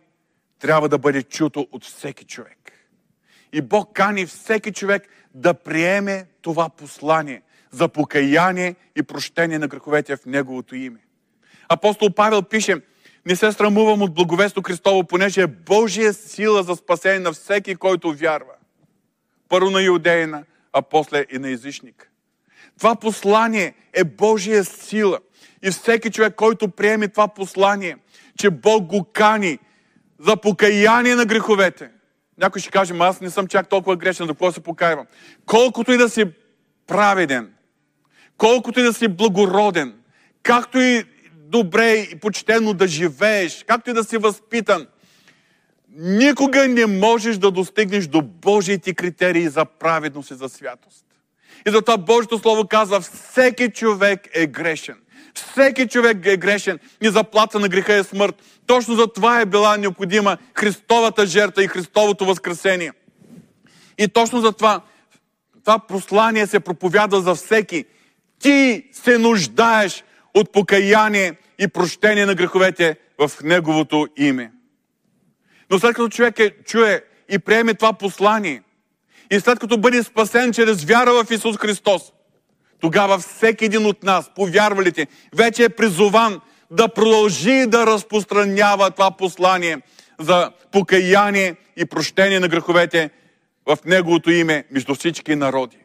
трябва 0.59 0.89
да 0.89 0.99
бъде 0.99 1.23
чуто 1.23 1.67
от 1.73 1.85
всеки 1.85 2.25
човек. 2.25 2.73
И 3.53 3.61
Бог 3.61 3.93
кани 3.93 4.27
всеки 4.27 4.73
човек 4.73 5.09
да 5.35 5.55
приеме 5.55 6.27
това 6.43 6.69
послание 6.69 7.43
за 7.71 7.89
покаяние 7.89 8.75
и 8.97 9.03
прощение 9.03 9.59
на 9.59 9.69
греховете 9.69 10.17
в 10.17 10.27
Неговото 10.27 10.77
име. 10.77 11.01
Апостол 11.69 12.11
Павел 12.11 12.43
пише, 12.43 12.77
не 13.27 13.37
се 13.37 13.53
срамувам 13.53 14.03
от 14.03 14.15
благовесто 14.15 14.63
Христово, 14.63 15.05
понеже 15.05 15.43
е 15.43 15.47
Божия 15.47 16.13
сила 16.13 16.63
за 16.63 16.77
спасение 16.77 17.19
на 17.19 17.33
всеки, 17.33 17.75
който 17.75 18.13
вярва. 18.13 18.53
Първо 19.49 19.71
на 19.71 19.83
иудеина, 19.83 20.45
а 20.73 20.83
после 20.83 21.27
и 21.33 21.39
на 21.39 21.51
езичник. 21.51 22.11
Това 22.79 22.97
послание 22.97 23.75
е 23.93 24.05
Божия 24.05 24.65
сила. 24.65 25.19
И 25.65 25.71
всеки 25.71 26.11
човек, 26.11 26.35
който 26.35 26.69
приеме 26.69 27.09
това 27.09 27.29
послание, 27.29 27.97
че 28.39 28.51
Бог 28.51 28.85
го 28.85 29.05
кани 29.05 29.59
за 30.19 30.37
покаяние 30.37 31.15
на 31.15 31.25
греховете. 31.27 31.91
Някой 32.39 32.61
ще 32.61 32.71
каже, 32.71 32.95
аз 32.99 33.21
не 33.21 33.31
съм 33.31 33.47
чак 33.47 33.69
толкова 33.69 33.97
грешен, 33.97 34.27
за 34.27 34.33
какво 34.33 34.53
се 34.53 34.61
покаявам. 34.61 35.07
Колкото 35.47 35.93
и 35.93 35.97
да 35.97 36.09
си 36.09 36.25
праведен, 36.87 37.53
колкото 38.39 38.81
и 38.81 38.83
да 38.83 38.93
си 38.93 39.09
благороден, 39.09 39.95
както 40.43 40.79
и 40.79 41.05
добре 41.35 41.93
и 41.93 42.17
почтено 42.17 42.75
да 42.75 42.89
живееш, 42.89 43.65
както 43.69 43.91
и 43.91 43.95
да 43.95 44.05
си 44.05 44.17
възпитан, 44.17 44.87
никога 45.97 46.69
не 46.69 46.87
можеш 46.87 47.37
да 47.37 47.51
достигнеш 47.51 48.07
до 48.07 48.23
Божиите 48.23 48.95
критерии 48.95 49.49
за 49.49 49.65
праведност 49.65 50.31
и 50.31 50.35
за 50.35 50.49
святост. 50.49 51.05
И 51.69 51.71
затова 51.71 51.97
Божието 51.97 52.39
Слово 52.39 52.69
казва, 52.69 53.01
всеки 53.01 53.71
човек 53.71 54.29
е 54.35 54.47
грешен. 54.47 54.97
Всеки 55.35 55.89
човек 55.89 56.27
е 56.27 56.37
грешен 56.37 56.79
и 57.03 57.09
заплата 57.09 57.59
на 57.59 57.69
греха 57.69 57.95
е 57.95 58.05
смърт. 58.05 58.35
Точно 58.67 58.95
за 58.95 59.07
това 59.07 59.41
е 59.41 59.47
била 59.47 59.77
необходима 59.77 60.37
Христовата 60.55 61.27
жертва 61.27 61.65
и 61.65 61.69
Христовото 61.69 62.27
възкресение. 62.27 62.93
И 63.99 64.09
точно 64.09 64.41
за 64.41 64.53
това 64.53 64.81
това 65.65 65.79
послание 65.79 66.47
се 66.47 66.61
проповядва 66.61 67.21
за 67.21 67.35
всеки. 67.35 67.85
Ти 68.39 68.85
се 68.93 69.19
нуждаеш 69.19 70.05
от 70.35 70.53
покаяние 70.53 71.35
и 71.59 71.69
прощение 71.69 72.27
на 72.27 72.35
греховете 72.35 72.97
в 73.19 73.31
Неговото 73.43 74.07
име. 74.17 74.53
Но 75.71 75.79
след 75.79 75.95
като 75.95 76.09
човек 76.09 76.39
е, 76.39 76.51
чуе 76.65 77.05
и 77.29 77.39
приеме 77.39 77.75
това 77.75 77.93
послание, 77.93 78.63
и 79.31 79.41
след 79.41 79.59
като 79.59 79.79
бъде 79.79 80.03
спасен 80.03 80.53
чрез 80.53 80.85
вяра 80.85 81.25
в 81.25 81.31
Исус 81.31 81.57
Христос, 81.57 82.13
тогава 82.85 83.19
всеки 83.19 83.65
един 83.65 83.87
от 83.87 84.03
нас, 84.03 84.31
повярвалите, 84.35 85.07
вече 85.35 85.65
е 85.65 85.69
призован 85.69 86.41
да 86.71 86.89
продължи 86.89 87.67
да 87.67 87.87
разпространява 87.87 88.91
това 88.91 89.11
послание 89.11 89.81
за 90.21 90.53
покаяние 90.73 91.57
и 91.77 91.85
прощение 91.85 92.41
на 92.41 92.49
греховете 92.49 93.11
в 93.67 93.79
Неговото 93.85 94.31
име 94.31 94.65
между 94.71 94.95
всички 94.95 95.37
народи. 95.37 95.79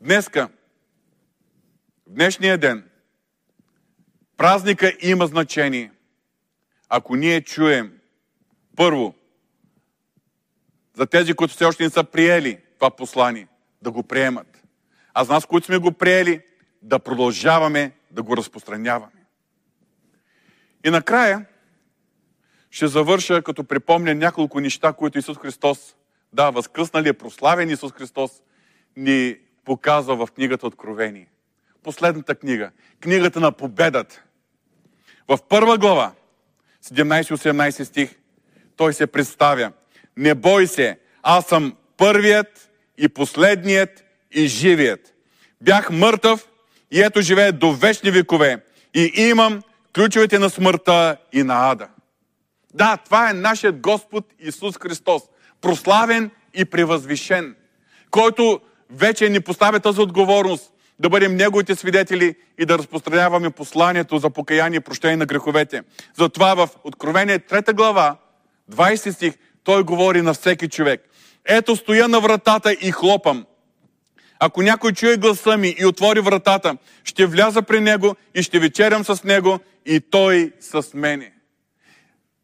Днеска, 0.00 0.48
в 2.06 2.12
днешния 2.12 2.58
ден, 2.58 2.84
празника 4.36 4.92
има 5.00 5.26
значение. 5.26 5.92
Ако 6.88 7.16
ние 7.16 7.40
чуем, 7.40 7.92
първо, 8.76 9.14
за 10.94 11.06
тези, 11.06 11.34
които 11.34 11.54
все 11.54 11.64
още 11.64 11.84
не 11.84 11.90
са 11.90 12.04
приели 12.04 12.58
това 12.78 12.90
послание, 12.90 13.46
да 13.82 13.90
го 13.90 14.02
приемат. 14.02 14.47
А 15.20 15.24
за 15.24 15.32
нас, 15.32 15.46
които 15.46 15.66
сме 15.66 15.78
го 15.78 15.92
приели, 15.92 16.40
да 16.82 16.98
продължаваме 16.98 17.92
да 18.10 18.22
го 18.22 18.36
разпространяваме. 18.36 19.24
И 20.86 20.90
накрая 20.90 21.46
ще 22.70 22.86
завърша, 22.86 23.42
като 23.42 23.64
припомня 23.64 24.14
няколко 24.14 24.60
неща, 24.60 24.92
които 24.92 25.18
Исус 25.18 25.38
Христос, 25.38 25.96
да, 26.32 26.50
възкръснали 26.50 27.12
прославен 27.12 27.70
Исус 27.70 27.92
Христос, 27.92 28.30
ни 28.96 29.36
показва 29.64 30.26
в 30.26 30.32
книгата 30.32 30.66
Откровение. 30.66 31.28
Последната 31.82 32.34
книга, 32.34 32.70
книгата 33.00 33.40
на 33.40 33.52
победата. 33.52 34.22
В 35.28 35.38
първа 35.48 35.78
глава, 35.78 36.12
17-18 36.84 37.82
стих, 37.82 38.14
той 38.76 38.92
се 38.92 39.06
представя. 39.06 39.72
Не 40.16 40.34
бой 40.34 40.66
се, 40.66 40.98
аз 41.22 41.46
съм 41.46 41.76
първият 41.96 42.70
и 42.98 43.08
последният 43.08 44.04
и 44.32 44.46
живият. 44.46 45.14
Бях 45.60 45.90
мъртъв 45.90 46.48
и 46.90 47.00
ето 47.02 47.20
живее 47.20 47.52
до 47.52 47.72
вечни 47.72 48.10
векове. 48.10 48.64
И 48.94 49.12
имам 49.16 49.62
ключовете 49.94 50.38
на 50.38 50.50
смъртта 50.50 51.16
и 51.32 51.42
на 51.42 51.70
ада. 51.70 51.88
Да, 52.74 52.96
това 52.96 53.30
е 53.30 53.32
нашият 53.32 53.80
Господ 53.80 54.24
Исус 54.40 54.78
Христос. 54.78 55.22
Прославен 55.60 56.30
и 56.54 56.64
превъзвишен. 56.64 57.56
Който 58.10 58.60
вече 58.90 59.28
ни 59.28 59.40
поставя 59.40 59.80
тази 59.80 60.00
отговорност 60.00 60.72
да 60.98 61.08
бъдем 61.08 61.36
Неговите 61.36 61.74
свидетели 61.74 62.34
и 62.58 62.66
да 62.66 62.78
разпространяваме 62.78 63.50
посланието 63.50 64.18
за 64.18 64.30
покаяние 64.30 64.76
и 64.76 64.80
прощение 64.80 65.16
на 65.16 65.26
греховете. 65.26 65.82
Затова 66.18 66.54
в 66.54 66.68
Откровение 66.84 67.38
3 67.38 67.72
глава, 67.72 68.16
20 68.72 69.10
стих, 69.10 69.34
той 69.64 69.82
говори 69.82 70.22
на 70.22 70.34
всеки 70.34 70.68
човек. 70.68 71.00
Ето 71.44 71.76
стоя 71.76 72.08
на 72.08 72.20
вратата 72.20 72.72
и 72.72 72.92
хлопам. 72.92 73.46
Ако 74.40 74.62
някой 74.62 74.92
чуе 74.92 75.16
гласа 75.16 75.56
ми 75.56 75.74
и 75.78 75.86
отвори 75.86 76.20
вратата, 76.20 76.76
ще 77.04 77.26
вляза 77.26 77.62
при 77.62 77.80
него 77.80 78.16
и 78.34 78.42
ще 78.42 78.58
вечерям 78.58 79.04
с 79.04 79.24
него 79.24 79.58
и 79.86 80.00
той 80.00 80.52
с 80.60 80.94
мене. 80.94 81.32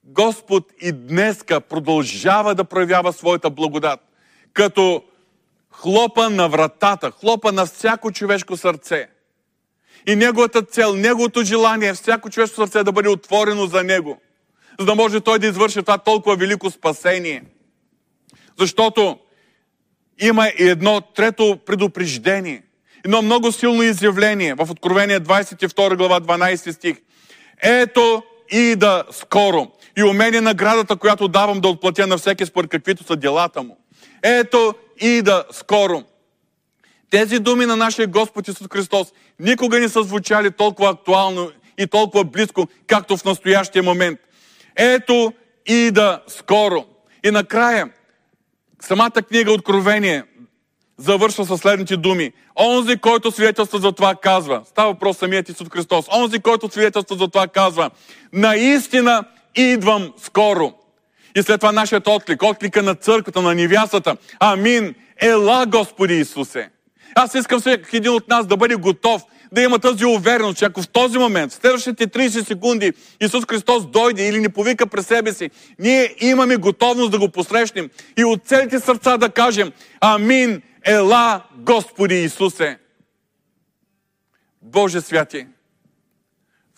Господ 0.05 0.73
и 0.81 0.93
днеска 0.93 1.61
продължава 1.61 2.55
да 2.55 2.65
проявява 2.65 3.13
своята 3.13 3.51
благодат, 3.51 4.01
като 4.53 5.05
хлопа 5.71 6.31
на 6.31 6.49
вратата, 6.49 7.11
хлопа 7.11 7.53
на 7.53 7.67
всяко 7.67 8.13
човешко 8.13 8.57
сърце. 8.57 9.09
И 10.07 10.17
неговата 10.17 10.63
цел, 10.63 10.95
неговото 10.95 11.43
желание 11.43 11.89
е 11.89 11.95
всяко 11.95 12.31
човешко 12.31 12.57
сърце 12.57 12.85
да 12.85 12.93
бъде 12.93 13.09
отворено 13.09 13.67
за 13.67 13.85
него, 13.85 14.21
за 14.79 14.87
да 14.87 14.95
може 14.95 15.21
той 15.21 15.39
да 15.39 15.47
извърши 15.47 15.81
това 15.81 15.99
толкова 15.99 16.37
велико 16.37 16.71
спасение. 16.71 17.45
Защото 18.59 19.19
има 20.19 20.49
и 20.49 20.69
едно 20.69 21.01
трето 21.01 21.59
предупреждение, 21.67 22.63
едно 23.05 23.23
много 23.23 23.53
силно 23.53 23.83
изявление 23.83 24.55
в 24.55 24.71
Откровение 24.71 25.21
22 25.21 25.97
глава 25.97 26.21
12 26.21 26.71
стих. 26.71 26.97
Ето 27.63 28.23
и 28.53 28.77
да 28.77 29.05
скоро. 29.11 29.71
И 29.99 30.03
у 30.03 30.13
мен 30.13 30.35
е 30.35 30.41
наградата, 30.41 30.97
която 30.97 31.29
давам 31.29 31.61
да 31.61 31.69
отплатя 31.69 32.07
на 32.07 32.19
всеки 32.19 32.47
според 32.47 32.71
каквито 32.71 33.05
са 33.05 33.17
делата 33.17 33.63
му. 33.63 33.79
Ето 34.23 34.75
и 35.01 35.23
да 35.23 35.45
скоро. 35.53 36.03
Тези 37.11 37.39
думи 37.39 37.67
на 37.67 37.77
нашия 37.77 38.07
Господ 38.07 38.49
Исус 38.49 38.67
Христос 38.73 39.13
никога 39.41 39.81
не 39.81 39.89
са 39.89 40.03
звучали 40.03 40.51
толкова 40.51 40.91
актуално 40.91 41.51
и 41.79 41.87
толкова 41.87 42.25
близко, 42.25 42.69
както 42.87 43.17
в 43.17 43.25
настоящия 43.25 43.83
момент. 43.83 44.19
Ето 44.77 45.33
и 45.67 45.91
да 45.91 46.23
скоро. 46.27 46.85
И 47.25 47.31
накрая, 47.31 47.91
самата 48.87 49.11
книга 49.11 49.53
Откровение 49.53 50.25
завършва 50.99 51.47
със 51.47 51.61
следните 51.61 51.97
думи. 51.97 52.33
Онзи, 52.61 52.97
който 52.97 53.31
свидетелства 53.31 53.79
за 53.79 53.93
това 53.93 54.15
казва, 54.15 54.63
става 54.65 54.93
въпрос 54.93 55.17
самият 55.17 55.49
Исус 55.49 55.69
Христос, 55.69 56.07
онзи, 56.17 56.39
който 56.39 56.71
свидетелства 56.71 57.17
за 57.17 57.29
това 57.29 57.49
казва, 57.49 57.91
наистина 58.33 59.25
идвам 59.55 60.13
скоро. 60.23 60.73
И 61.37 61.43
след 61.43 61.61
това 61.61 61.73
нашият 61.73 62.09
отклик, 62.09 62.43
отклика 62.43 62.83
на 62.83 62.95
църквата, 62.95 63.43
на 63.43 63.55
невястата. 63.55 64.17
Амин. 64.41 64.95
Ела, 65.23 65.67
Господи 65.67 66.15
Исусе. 66.15 66.71
Аз 67.15 67.35
искам 67.35 67.61
всеки 67.61 67.97
един 67.97 68.11
от 68.11 68.29
нас 68.29 68.47
да 68.47 68.57
бъде 68.57 68.75
готов, 68.75 69.23
да 69.55 69.63
има 69.63 69.79
тази 69.79 70.05
увереност, 70.05 70.59
че 70.59 70.65
ако 70.65 70.83
в 70.83 70.89
този 70.89 71.19
момент, 71.19 71.53
в 71.53 71.55
следващите 71.55 72.07
30 72.07 72.47
секунди, 72.47 72.93
Исус 73.21 73.45
Христос 73.51 73.87
дойде 73.87 74.29
или 74.29 74.41
ни 74.41 74.49
повика 74.49 74.87
през 74.87 75.07
себе 75.07 75.33
си, 75.33 75.51
ние 75.79 76.15
имаме 76.21 76.57
готовност 76.57 77.11
да 77.11 77.19
го 77.19 77.29
посрещнем 77.29 77.91
и 78.19 78.25
от 78.25 78.47
целите 78.47 78.81
сърца 78.81 79.17
да 79.17 79.31
кажем 79.31 79.73
Амин, 80.01 80.63
ела, 80.85 81.43
Господи 81.57 82.15
Исусе. 82.15 82.79
Боже 84.63 85.01
святи, 85.01 85.47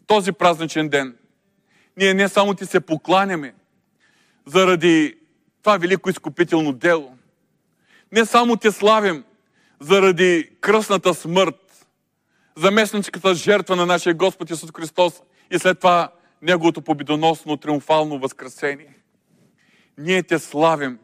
в 0.03 0.07
този 0.07 0.33
празничен 0.33 0.89
ден 0.89 1.16
ние 1.97 2.14
не 2.14 2.29
само 2.29 2.55
ти 2.55 2.66
се 2.66 2.81
покланяме 2.81 3.55
заради 4.47 5.14
това 5.62 5.77
велико 5.77 6.11
изкупително 6.11 6.72
дело. 6.72 7.16
Не 8.12 8.24
само 8.24 8.57
те 8.57 8.72
славим 8.72 9.24
заради 9.81 10.51
кръсната 10.61 11.14
смърт, 11.14 11.66
заместническата 12.57 13.35
жертва 13.35 13.77
на 13.77 13.87
нашия 13.87 14.15
Господ 14.15 14.51
Исус 14.51 14.71
Христос 14.77 15.23
и 15.51 15.59
след 15.59 15.79
това 15.79 16.13
Неговото 16.43 16.83
победоносно, 16.83 17.57
триумфално 17.57 18.19
възкресение. 18.19 18.95
Ние 19.99 20.23
те 20.23 20.39
славим 20.39 20.99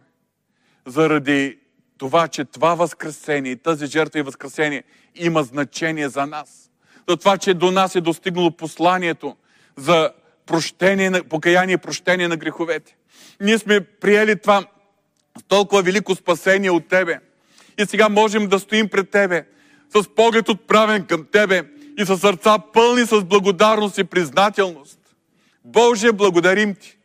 заради 0.87 1.59
това, 1.99 2.29
че 2.29 2.45
това 2.45 2.75
възкресение, 2.75 3.57
тази 3.57 3.87
жертва 3.87 4.19
и 4.19 4.23
възкресение 4.23 4.83
има 5.15 5.43
значение 5.43 6.09
за 6.09 6.27
нас. 6.27 6.71
За 7.09 7.17
това, 7.17 7.39
че 7.39 7.55
до 7.55 7.71
нас 7.71 7.95
е 7.95 8.01
достигнало 8.01 8.51
посланието 8.51 9.37
за 9.77 10.13
прощение, 10.47 11.23
покаяние 11.23 11.75
и 11.75 11.79
прощение 11.79 12.29
на 12.29 12.37
греховете. 12.37 12.97
Ние 13.41 13.59
сме 13.59 13.81
приели 13.81 14.41
това 14.41 14.65
толкова 15.49 15.83
велико 15.83 16.15
спасение 16.15 16.71
от 16.71 16.89
Тебе. 16.89 17.19
И 17.79 17.87
сега 17.87 18.09
можем 18.09 18.49
да 18.49 18.59
стоим 18.59 18.89
пред 18.89 19.11
Тебе, 19.11 19.45
с 19.97 20.09
поглед 20.09 20.49
отправен 20.49 21.07
към 21.07 21.27
Тебе 21.33 21.63
и 21.99 22.07
с 22.07 22.19
сърца 22.19 22.59
пълни 22.73 23.07
с 23.07 23.21
благодарност 23.25 23.99
и 23.99 24.05
признателност. 24.05 24.99
Боже, 25.65 26.13
благодарим 26.13 26.75
Ти. 26.75 26.99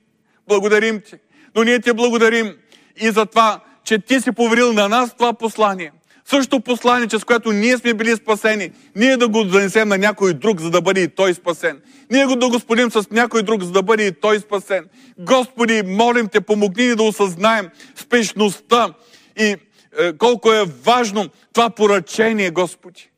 Благодарим 0.48 1.02
Ти. 1.02 1.16
Но 1.56 1.64
ние 1.64 1.80
Ти 1.80 1.94
благодарим 1.94 2.54
и 3.02 3.10
за 3.10 3.26
това, 3.26 3.60
че 3.84 4.00
Ти 4.00 4.22
си 4.22 4.32
поверил 4.32 4.74
на 4.74 4.90
нас 4.90 5.14
това 5.14 5.34
послание. 5.34 5.92
Същото 6.26 6.60
послание, 6.60 7.08
чрез 7.08 7.24
което 7.24 7.52
ние 7.52 7.78
сме 7.78 7.94
били 7.94 8.16
спасени, 8.16 8.72
ние 8.96 9.18
да 9.18 9.28
го 9.28 9.44
занесем 9.44 9.88
на 9.88 9.98
някой 9.98 10.34
друг, 10.34 10.60
за 10.60 10.70
да 10.70 10.82
бъде 10.82 11.02
и 11.02 11.08
той 11.08 11.34
спасен. 11.34 11.82
Ние 12.12 12.26
го 12.26 12.36
да 12.36 12.50
го 12.50 12.60
споделим 12.60 12.92
с 12.92 13.10
някой 13.12 13.44
друг, 13.44 13.64
за 13.64 13.72
да 13.72 13.84
бъде 13.84 14.08
и 14.08 14.12
той 14.12 14.40
спасен. 14.40 14.86
Господи, 15.20 15.84
молим 15.86 16.28
Те, 16.28 16.42
помогни 16.42 16.88
ни 16.88 16.96
да 16.96 17.04
осъзнаем 17.04 17.70
спешността 17.96 18.94
и 19.40 19.56
колко 20.18 20.54
е 20.54 20.66
важно 20.84 21.30
това 21.54 21.70
поръчение, 21.70 22.52
Господи. 22.52 23.10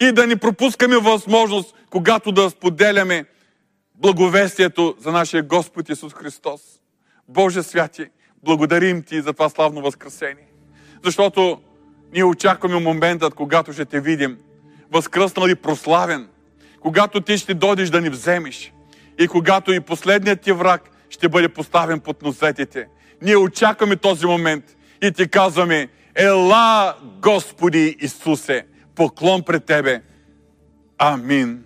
И 0.00 0.12
да 0.12 0.26
ни 0.26 0.36
пропускаме 0.36 0.96
възможност, 0.96 1.74
когато 1.90 2.32
да 2.32 2.50
споделяме 2.50 3.24
благовестието 3.94 4.94
за 5.00 5.12
нашия 5.12 5.42
Господ 5.42 5.88
Исус 5.88 6.14
Христос. 6.14 6.60
Боже 7.28 7.62
святи, 7.62 8.06
благодарим 8.44 9.02
Ти 9.02 9.20
за 9.20 9.32
това 9.32 9.48
славно 9.48 9.80
възкресение. 9.80 10.46
Защото 11.04 11.60
ние 12.12 12.24
очакваме 12.24 12.80
моментът, 12.80 13.34
когато 13.34 13.72
ще 13.72 13.84
те 13.84 14.00
видим 14.00 14.38
възкръснал 14.92 15.48
и 15.48 15.54
прославен, 15.54 16.28
когато 16.80 17.20
ти 17.20 17.38
ще 17.38 17.54
дойдеш 17.54 17.90
да 17.90 18.00
ни 18.00 18.10
вземеш 18.10 18.72
и 19.18 19.28
когато 19.28 19.72
и 19.72 19.80
последният 19.80 20.40
ти 20.40 20.52
враг 20.52 20.90
ще 21.10 21.28
бъде 21.28 21.48
поставен 21.48 22.00
под 22.00 22.22
носетите. 22.22 22.88
Ние 23.22 23.36
очакваме 23.36 23.96
този 23.96 24.26
момент 24.26 24.64
и 25.02 25.12
ти 25.12 25.28
казваме, 25.28 25.88
Ела, 26.16 26.96
Господи 27.20 27.94
Исусе, 28.00 28.66
поклон 28.94 29.42
пред 29.42 29.66
Тебе. 29.66 30.02
Амин. 30.96 31.64